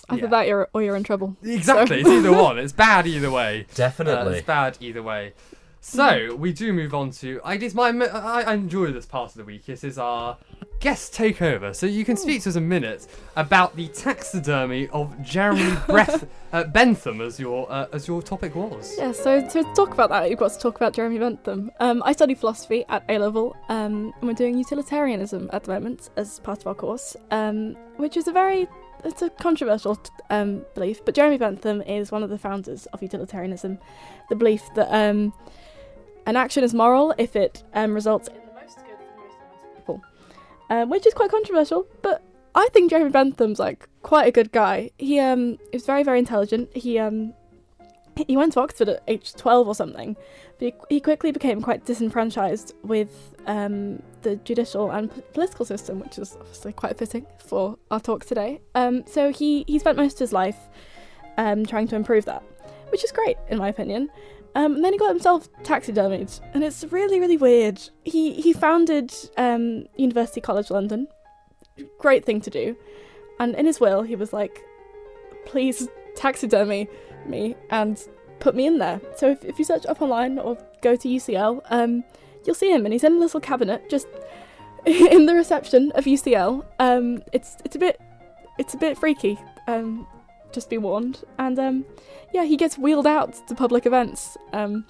[0.08, 0.28] Either Yeah.
[0.28, 1.36] that you're, or you're in trouble.
[1.42, 2.58] Exactly, it's either one.
[2.58, 3.66] It's bad either way.
[3.70, 4.38] Uh, Definitely.
[4.38, 5.32] it's bad either way.
[5.80, 7.40] So we do move on to.
[7.44, 9.66] I guess my I, I enjoy this part of the week.
[9.66, 10.38] This is our
[10.80, 11.74] guest takeover.
[11.74, 13.06] So you can speak to us a minute
[13.36, 15.76] about the taxidermy of Jeremy
[16.52, 18.94] uh, Bentham, as your uh, as your topic was.
[18.98, 21.70] Yeah, so, so to talk about that, you've got to talk about Jeremy Bentham.
[21.80, 26.10] Um, I study philosophy at A level, um, and we're doing utilitarianism at the moment
[26.16, 28.68] as part of our course, um, which is a very
[29.04, 29.98] it's a controversial
[30.30, 31.04] um, belief.
[31.04, 33.78] But Jeremy Bentham is one of the founders of utilitarianism,
[34.28, 35.32] the belief that um,
[36.26, 38.28] an action is moral if it um, results
[40.70, 41.86] um, which is quite controversial.
[42.02, 42.22] But
[42.54, 44.90] I think Jeremy Bentham's like quite a good guy.
[44.98, 46.74] He um is very very intelligent.
[46.76, 47.34] He um
[48.28, 50.16] he went to Oxford at age 12 or something,
[50.58, 56.00] but he, he quickly became quite disenfranchised with um, the judicial and p- political system,
[56.00, 58.60] which is obviously quite fitting for our talk today.
[58.74, 60.68] Um, so he, he spent most of his life
[61.38, 62.42] um, trying to improve that,
[62.90, 64.10] which is great, in my opinion.
[64.54, 67.80] Um, and then he got himself taxidermied, and it's really, really weird.
[68.04, 71.08] He he founded um, University College London,
[71.98, 72.76] great thing to do,
[73.40, 74.62] and in his will he was like,
[75.44, 76.88] "Please taxidermy
[77.26, 78.00] me and
[78.38, 81.62] put me in there." So if, if you search up online or go to UCL,
[81.70, 82.04] um,
[82.44, 84.06] you'll see him, and he's in a little cabinet just
[84.86, 86.64] in the reception of UCL.
[86.78, 88.00] Um, it's it's a bit
[88.58, 89.36] it's a bit freaky.
[89.66, 90.06] Um,
[90.54, 91.22] just be warned.
[91.38, 91.84] And um,
[92.32, 94.36] yeah, he gets wheeled out to public events.
[94.52, 94.86] Um,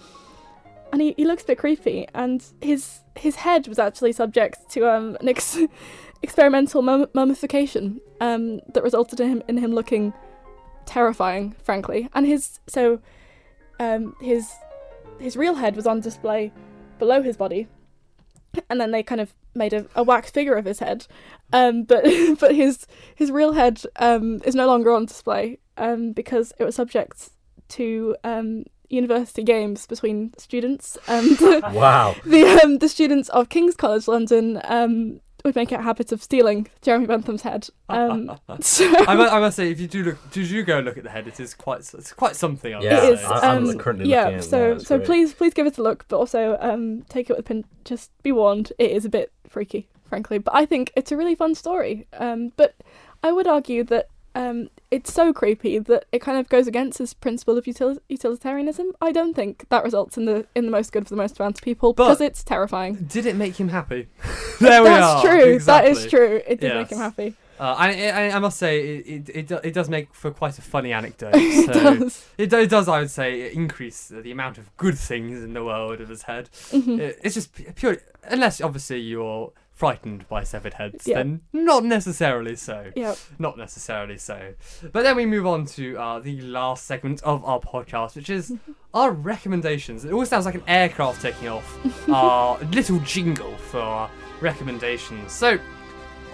[0.93, 2.07] and he, he looks a bit creepy.
[2.15, 5.59] And his his head was actually subject to um, an ex-
[6.23, 10.13] experimental mum- mummification um, that resulted in him in him looking
[10.87, 12.09] terrifying, frankly.
[12.15, 13.01] And his so
[13.81, 14.53] um, his
[15.19, 16.53] his real head was on display
[16.99, 17.67] below his body,
[18.71, 21.07] and then they kind of made a, a wax figure of his head.
[21.53, 22.05] Um, but
[22.41, 26.75] but his his real head um, is no longer on display um, because it was
[26.75, 27.31] subject
[27.69, 31.39] to um, university games between students and
[31.73, 32.15] Wow.
[32.25, 36.23] the um, the students of King's College London um, would make it a habit of
[36.23, 37.69] stealing Jeremy Bentham's head.
[37.91, 40.97] Um, so I, mu- I must say, if you do look, do you go look
[40.97, 41.29] at the head?
[41.29, 42.75] It is quite, it's quite something.
[42.75, 43.21] I Yeah, it is.
[43.21, 43.27] say.
[43.27, 45.07] I- I'm um, currently yeah, looking at so so great.
[45.07, 47.65] please please give it a look, but also um, take it with a pin.
[47.85, 50.39] Just be warned, it is a bit freaky, frankly.
[50.39, 52.07] But I think it's a really fun story.
[52.19, 52.75] Um, but
[53.23, 57.15] I would argue that um, it's so creepy that it kind of goes against this
[57.15, 58.91] principle of util- utilitarianism.
[59.01, 61.59] I don't think that results in the in the most good for the most amount
[61.59, 62.97] of people But- because it's terrifying.
[63.17, 64.09] Did it make him happy?
[64.61, 65.23] there we That's are.
[65.23, 65.59] true.
[65.61, 65.91] That Exactly.
[65.93, 66.43] is true.
[66.49, 67.35] It did make him happy.
[67.59, 70.63] Uh, and I, I, I must say, it, it, it, does make for quite a
[70.63, 71.33] funny anecdote.
[71.37, 72.27] it does.
[72.37, 76.01] It, it does, I would say, increase the amount of good things in the world
[76.01, 76.51] of his head.
[76.73, 76.99] Mhm.
[77.01, 81.17] It- it's just pu- pure, unless obviously you're frightened by severed heads, Yeah.
[81.17, 82.93] then not necessarily so.
[82.95, 83.15] Yeah.
[83.41, 84.55] Not necessarily so.
[84.93, 88.53] But then we move on to uh, the last segment of our podcast, which is
[88.95, 90.05] our recommendations.
[90.05, 92.09] It always sounds like an aircraft taking off.
[92.09, 94.09] our little jingle for our
[94.41, 95.33] recommendations.
[95.33, 95.59] So,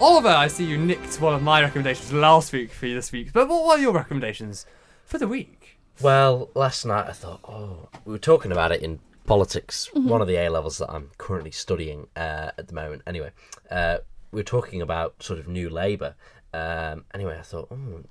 [0.01, 3.31] Oliver, I see you nicked one of my recommendations last week for you this week.
[3.33, 4.65] But what are your recommendations
[5.05, 5.77] for the week?
[6.01, 10.09] Well, last night I thought, oh, we were talking about it in politics, Mm-hmm.
[10.09, 13.03] one of the A levels that I'm currently studying uh, at the moment.
[13.05, 13.29] Anyway,
[13.69, 13.97] uh,
[14.31, 16.15] we were talking about sort of new Labour.
[16.51, 18.01] Um, anyway, I thought, oh,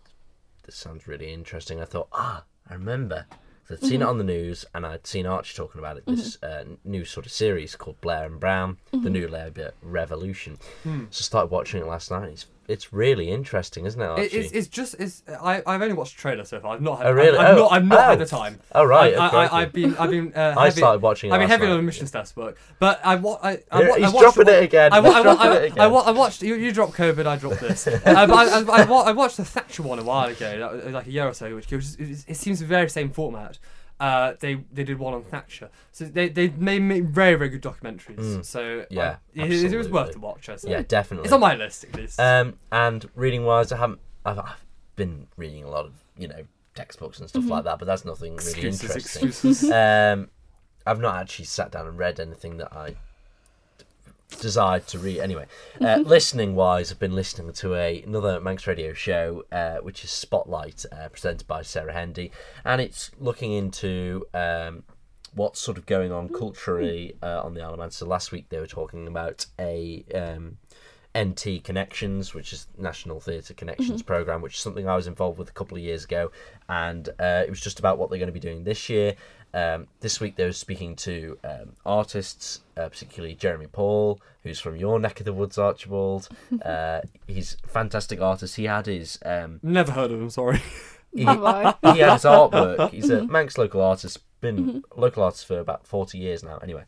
[0.64, 1.80] this sounds really interesting.
[1.80, 3.26] I thought, ah, I remember.
[3.70, 6.04] 'Cause I'd seen it on the news and I'd seen Archie talking about it.
[6.06, 10.58] This uh, new sort of series called Blair and Brown, the New Labour Revolution.
[10.82, 11.04] Hmm.
[11.10, 12.30] So I started watching it last night.
[12.30, 14.22] It's it's really interesting, isn't it, Archie?
[14.22, 16.74] It, it's, it's just it's I I've only watched the trailer so far.
[16.74, 17.06] I've not had.
[17.08, 17.36] Oh, really?
[17.38, 18.24] I've, Oh, not, I've not had oh.
[18.24, 18.60] the time.
[18.74, 19.56] oh right, I, I.
[19.56, 20.32] I, have been I've been.
[20.34, 21.72] Uh, I heavy- started watching I've been heavy night.
[21.72, 24.54] on mission stats work, but I wa- I, I, Yeah, wa- I he's watched dropping
[24.54, 24.92] it again.
[24.92, 25.90] I, He's I, dropping I, it I, again.
[25.92, 27.86] wa- I watched you, you dropped COVID, I dropped this.
[27.86, 31.10] uh, but I, I, I, I watched the Thatcher one a while ago, like a
[31.10, 33.58] year or so, which was, it, it seems the very same format.
[34.00, 37.62] Uh, they they did one on Thatcher, so they they made, made very very good
[37.62, 38.16] documentaries.
[38.16, 38.44] Mm.
[38.44, 40.12] So Yeah, I- it, it was worth absolutely.
[40.14, 40.48] the watch.
[40.48, 40.70] I say.
[40.70, 41.24] Yeah, definitely.
[41.26, 42.18] it's on my list at least.
[42.18, 44.00] Um, and reading wise, I haven't.
[44.24, 44.64] I've, I've
[44.96, 46.44] been reading a lot of you know
[46.74, 49.28] textbooks and stuff like that, but that's nothing really excuses, interesting.
[49.28, 49.70] excuses.
[49.72, 50.30] Um,
[50.86, 52.96] I've not actually sat down and read anything that I
[54.30, 55.20] desired to read.
[55.20, 55.46] Anyway,
[55.80, 60.10] uh, listening wise, I've been listening to a another Manx Radio show, uh, which is
[60.10, 62.30] Spotlight, uh, presented by Sarah Hendy,
[62.64, 64.26] and it's looking into.
[64.34, 64.84] Um,
[65.32, 67.92] What's sort of going on culturally uh, on the Isle of Man?
[67.92, 70.56] So last week they were talking about a um,
[71.16, 75.48] NT Connections, which is National Theatre Connections program, which is something I was involved with
[75.48, 76.30] a couple of years ago,
[76.68, 79.16] and uh, it was just about what they're going to be doing this year.
[79.52, 84.76] Um, this week they were speaking to um, artists, uh, particularly Jeremy Paul, who's from
[84.76, 86.28] your neck of the woods, Archibald.
[86.64, 88.56] uh, he's a fantastic artist.
[88.56, 90.62] He had his um, Never heard of him, Sorry.
[91.14, 91.74] he, Have I?
[91.92, 92.90] he had his artwork.
[92.90, 96.58] He's a Manx local artist, been local artist for about 40 years now.
[96.58, 96.84] Anyway,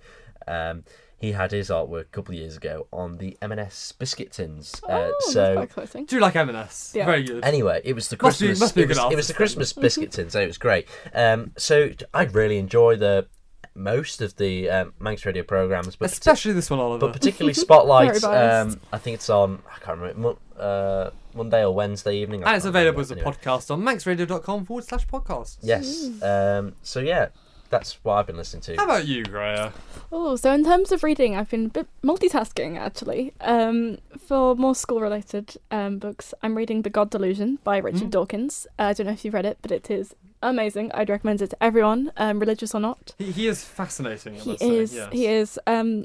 [0.46, 0.84] um,
[1.22, 4.74] he had his artwork a couple of years ago on the M&S biscuit tins.
[4.86, 6.04] Uh, oh, that's so quite exciting.
[6.06, 6.92] Do you like M&S?
[6.94, 7.06] Yeah.
[7.06, 7.44] Very good.
[7.44, 8.60] Anyway, it was the Must be- Christmas.
[8.60, 9.36] must be a it, good was, it was the then.
[9.36, 10.86] Christmas biscuit tin, so it was great.
[11.14, 13.28] Um, so I'd really enjoy the
[13.74, 17.06] most of the um, Manx Radio programs, but partic- Especially this one, Oliver.
[17.06, 18.22] but particularly Spotlight.
[18.24, 19.62] Um, I think it's on.
[19.74, 22.42] I can't remember uh, Monday or Wednesday evening.
[22.44, 23.30] I and it's can't available as remember.
[23.30, 25.58] a podcast on manxradio.com forward slash podcast.
[25.62, 26.10] Yes.
[26.22, 27.28] Um, so yeah,
[27.72, 28.76] that's what I've been listening to.
[28.76, 29.72] How about you, Greya?
[30.12, 33.32] Oh, so in terms of reading, I've been a bit multitasking actually.
[33.40, 38.10] Um, for more school-related um, books, I'm reading *The God Delusion* by Richard Mm.
[38.10, 38.66] Dawkins.
[38.78, 40.92] Uh, I don't know if you've read it, but it is amazing.
[40.92, 43.14] I'd recommend it to everyone, um, religious or not.
[43.18, 44.34] He, he is fascinating.
[44.34, 44.94] He is.
[44.94, 45.08] yes.
[45.12, 45.58] He is.
[45.66, 46.04] Um,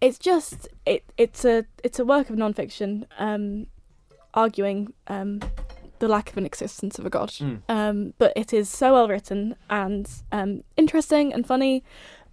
[0.00, 1.04] it's just it.
[1.18, 3.66] It's a it's a work of nonfiction, um,
[4.34, 5.40] arguing um,
[6.00, 7.30] the lack of an existence of a god.
[7.30, 7.60] Mm.
[7.68, 11.82] Um, but it is so well written and um, interesting and funny.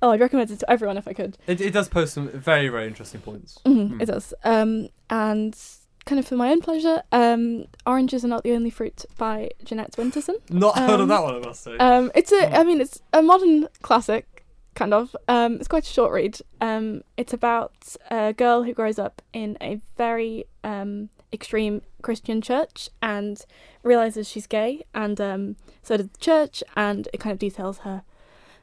[0.01, 1.37] Oh, I'd recommend it to everyone if I could.
[1.47, 3.59] It, it does post some very, very interesting points.
[3.65, 4.01] Mhm, Mm.
[4.01, 4.33] It does.
[4.43, 5.57] Um, and
[6.05, 9.93] kind of for my own pleasure, um, Oranges Are Not the Only Fruit by Jeanette
[9.97, 10.35] Winterson.
[10.49, 11.77] Not heard of Um, that one, I must say.
[11.77, 12.53] Um, it's a, Mm.
[12.59, 14.45] I mean, it's a modern classic,
[14.75, 15.15] kind of.
[15.27, 16.37] Um, it's quite a short read.
[16.61, 17.73] Um, it's about
[18.11, 23.43] a girl who grows up in a very um, extreme Christian church and
[23.83, 28.03] realizes she's gay, and um, so does the church, and it kind of details her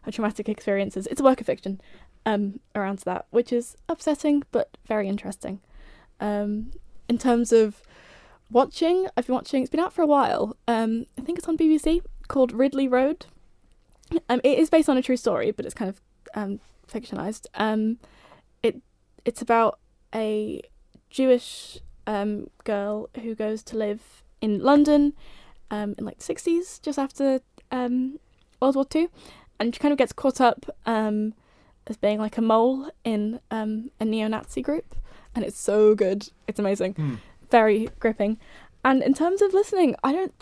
[0.02, 1.06] her traumatic experiences.
[1.06, 1.80] It's a work of fiction
[2.26, 5.60] um, around that, which is upsetting but very interesting.
[6.20, 6.72] Um,
[7.08, 7.82] in terms of
[8.50, 9.62] watching, I've been watching.
[9.62, 10.56] It's been out for a while.
[10.68, 13.26] Um, I think it's on BBC called Ridley Road.
[14.28, 16.00] Um, it is based on a true story, but it's kind of
[16.34, 17.46] um, fictionalized.
[17.54, 17.98] Um,
[18.62, 18.80] it
[19.24, 19.78] it's about
[20.14, 20.62] a
[21.10, 25.14] Jewish um, girl who goes to live in London
[25.70, 27.40] um, in like the sixties, just after
[27.70, 28.18] um,
[28.60, 29.08] World War Two,
[29.58, 31.34] and she kind of gets caught up um,
[31.86, 34.94] as being like a mole in um, a neo-Nazi group,
[35.34, 36.28] and it's so good.
[36.48, 37.14] It's amazing Hmm.
[37.50, 38.38] very gripping.
[38.84, 40.32] And in terms of listening, I don't,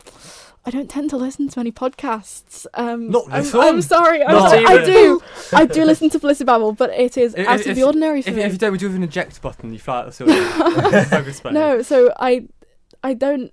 [0.64, 2.66] I don't tend to listen to many podcasts.
[2.74, 4.22] Um, Not I'm, this I'm sorry.
[4.22, 4.66] I'm Not sorry.
[4.66, 5.20] I do,
[5.52, 8.22] I do listen to Felicity Babble, but it is If- out if- of the ordinary
[8.22, 8.42] for If, me.
[8.42, 9.72] if you don't, we do have an eject button.
[9.72, 10.32] You fly out the silver.
[11.06, 11.54] so good spelling.
[11.54, 12.48] no, so I,
[13.02, 13.52] I don't,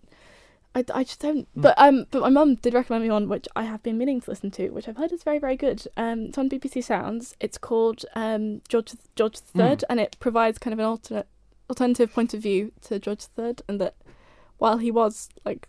[0.75, 1.47] I, I just don't.
[1.55, 1.61] Mm.
[1.63, 4.29] But um, but my mum did recommend me one which I have been meaning to
[4.29, 5.87] listen to, which I've heard is very very good.
[5.97, 7.35] Um, it's on BBC Sounds.
[7.39, 9.83] It's called um George George the Third, Mm.
[9.89, 11.27] and it provides kind of an alternate
[11.71, 13.95] alternative point of view to George the Third, and that
[14.59, 15.67] while he was like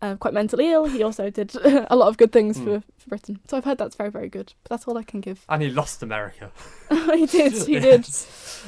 [0.00, 1.54] uh, quite mentally ill, he also did
[1.90, 2.64] a lot of good things Mm.
[2.64, 3.40] for, for Britain.
[3.48, 4.52] So I've heard that's very very good.
[4.62, 5.44] But that's all I can give.
[5.48, 6.50] And he lost America.
[7.14, 7.52] he did.
[7.52, 8.06] He did.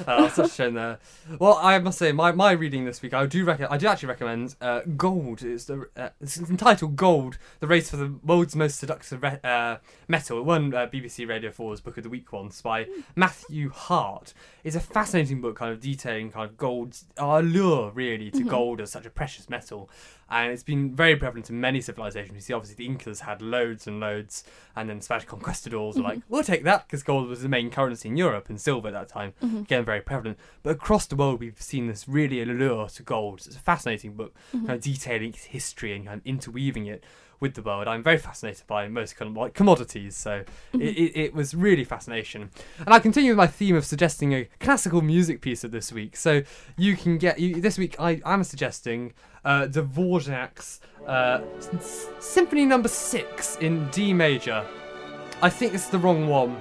[0.07, 0.99] Uh, that's such a shame there.
[1.39, 4.09] Well, I must say, my, my reading this week, I do rec- I do actually
[4.09, 5.43] recommend uh, Gold.
[5.43, 9.77] It's the uh, it's entitled Gold: The Race for the World's Most Seductive Re- uh,
[10.09, 10.39] Metal.
[10.39, 12.87] It won uh, BBC Radio 4's Book of the Week once by
[13.17, 14.33] Matthew Hart.
[14.65, 18.49] It's a fascinating book, kind of detailing kind of gold's allure really to Mhm.
[18.49, 19.89] gold as such a precious metal,
[20.31, 22.35] and it's been very prevalent in many civilizations.
[22.35, 24.45] You see, obviously the Incas had loads and loads,
[24.77, 28.09] and then Spanish conquistadors were like, "We'll take that," because gold was the main currency
[28.09, 29.63] in Europe and silver at that time Mhm.
[29.63, 30.39] again very prevalent.
[30.63, 33.43] But across the world, we've seen this really allure to gold.
[33.47, 34.67] It's a fascinating book, Mhm.
[34.67, 37.03] kind of detailing its history and kind of interweaving it
[37.41, 37.89] with the world.
[37.89, 40.45] I'm very fascinated by most kind of like commodities, so
[40.75, 40.81] Mhm.
[40.83, 42.51] it, it, it was really fascination.
[42.79, 46.17] And I continue with my theme of suggesting a classical music piece of this week.
[46.17, 46.43] So
[46.77, 47.97] you can get you, this week.
[47.99, 49.15] I I'm suggesting
[49.45, 51.41] uh, Dvorak's uh,
[52.19, 54.65] Symphony Number Six in D major.
[55.43, 56.57] I think it's the wrong one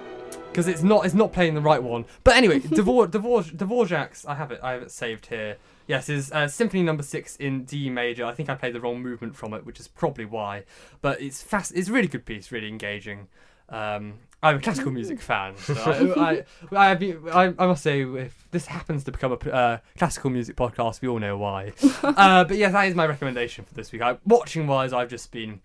[0.49, 2.06] because it's not it's not playing the right one.
[2.23, 5.57] But anyway, Dvor, Dvor, Dvorak's I have it I have it saved here.
[5.90, 8.24] Yes, is uh, Symphony Number Six in D major.
[8.24, 10.66] I think I played the wrong movement from it, which is probably why.
[11.02, 11.72] But it's fast.
[11.76, 13.28] It's a really good piece, really engaging.
[13.70, 16.44] Um, I'm a classical music fan, so I,
[16.78, 20.56] I, I, I, I must say, if this happens to become a uh, classical music
[20.56, 21.74] podcast, we all know why.
[22.03, 24.03] uh, but yeah, that is my recommendation for this week.
[24.03, 25.60] I, watching wise, I've just been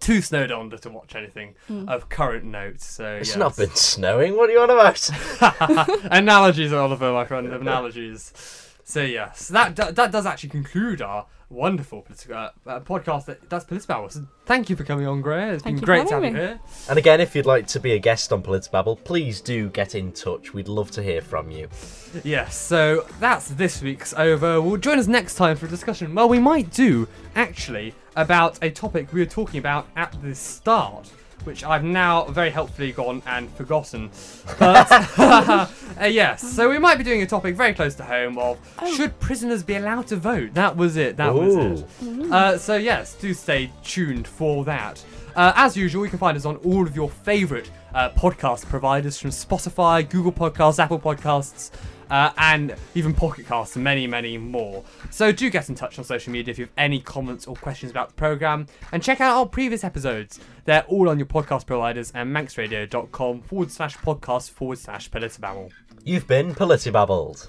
[0.00, 1.86] too snowed under to watch anything Mm.
[1.88, 2.80] of current note.
[2.80, 3.36] So It's yes.
[3.36, 4.36] not been snowing.
[4.36, 5.10] What are you on about?
[6.10, 8.32] analogies, Oliver, my friend, analogies.
[8.90, 13.26] So yes, that that, that does actually conclude our wonderful politi- uh, uh, podcast.
[13.26, 14.08] That, that's Political.
[14.10, 15.50] So thank you for coming on, Gray.
[15.50, 16.48] It's Thank been you great for to have you having me.
[16.58, 16.60] here.
[16.88, 20.10] and again, if you'd like to be a guest on Politibabble, please do get in
[20.12, 20.52] touch.
[20.54, 21.68] We'd love to hear from you.
[22.24, 24.60] Yes, so that's this week's over.
[24.60, 26.14] We'll join us next time for a discussion.
[26.14, 27.06] Well, we might do
[27.36, 31.08] actually about a topic we were talking about at the start,
[31.44, 34.10] which I've now very helpfully gone and forgotten.
[34.58, 34.86] But
[35.18, 35.66] uh,
[36.02, 38.94] yes, so we might be doing a topic very close to home of Oh.
[38.94, 40.54] should prisoners be allowed to vote?
[40.54, 41.16] That was it.
[41.16, 42.32] That was it.
[42.32, 45.04] Uh, so yes, do stay tuned for that.
[45.36, 49.18] Uh, as usual, you can find us on all of your favourite uh, podcast providers
[49.18, 51.70] from Spotify, Google Podcasts, Apple Podcasts,
[52.10, 54.84] uh, and even Pocket Casts, and many, many more.
[55.10, 57.90] So do get in touch on social media if you have any comments or questions
[57.90, 60.40] about the programme, and check out our previous episodes.
[60.64, 65.70] They're all on your podcast providers and manxradio.com forward slash podcast forward slash Politibabble.
[66.04, 67.48] You've been Politibabbled.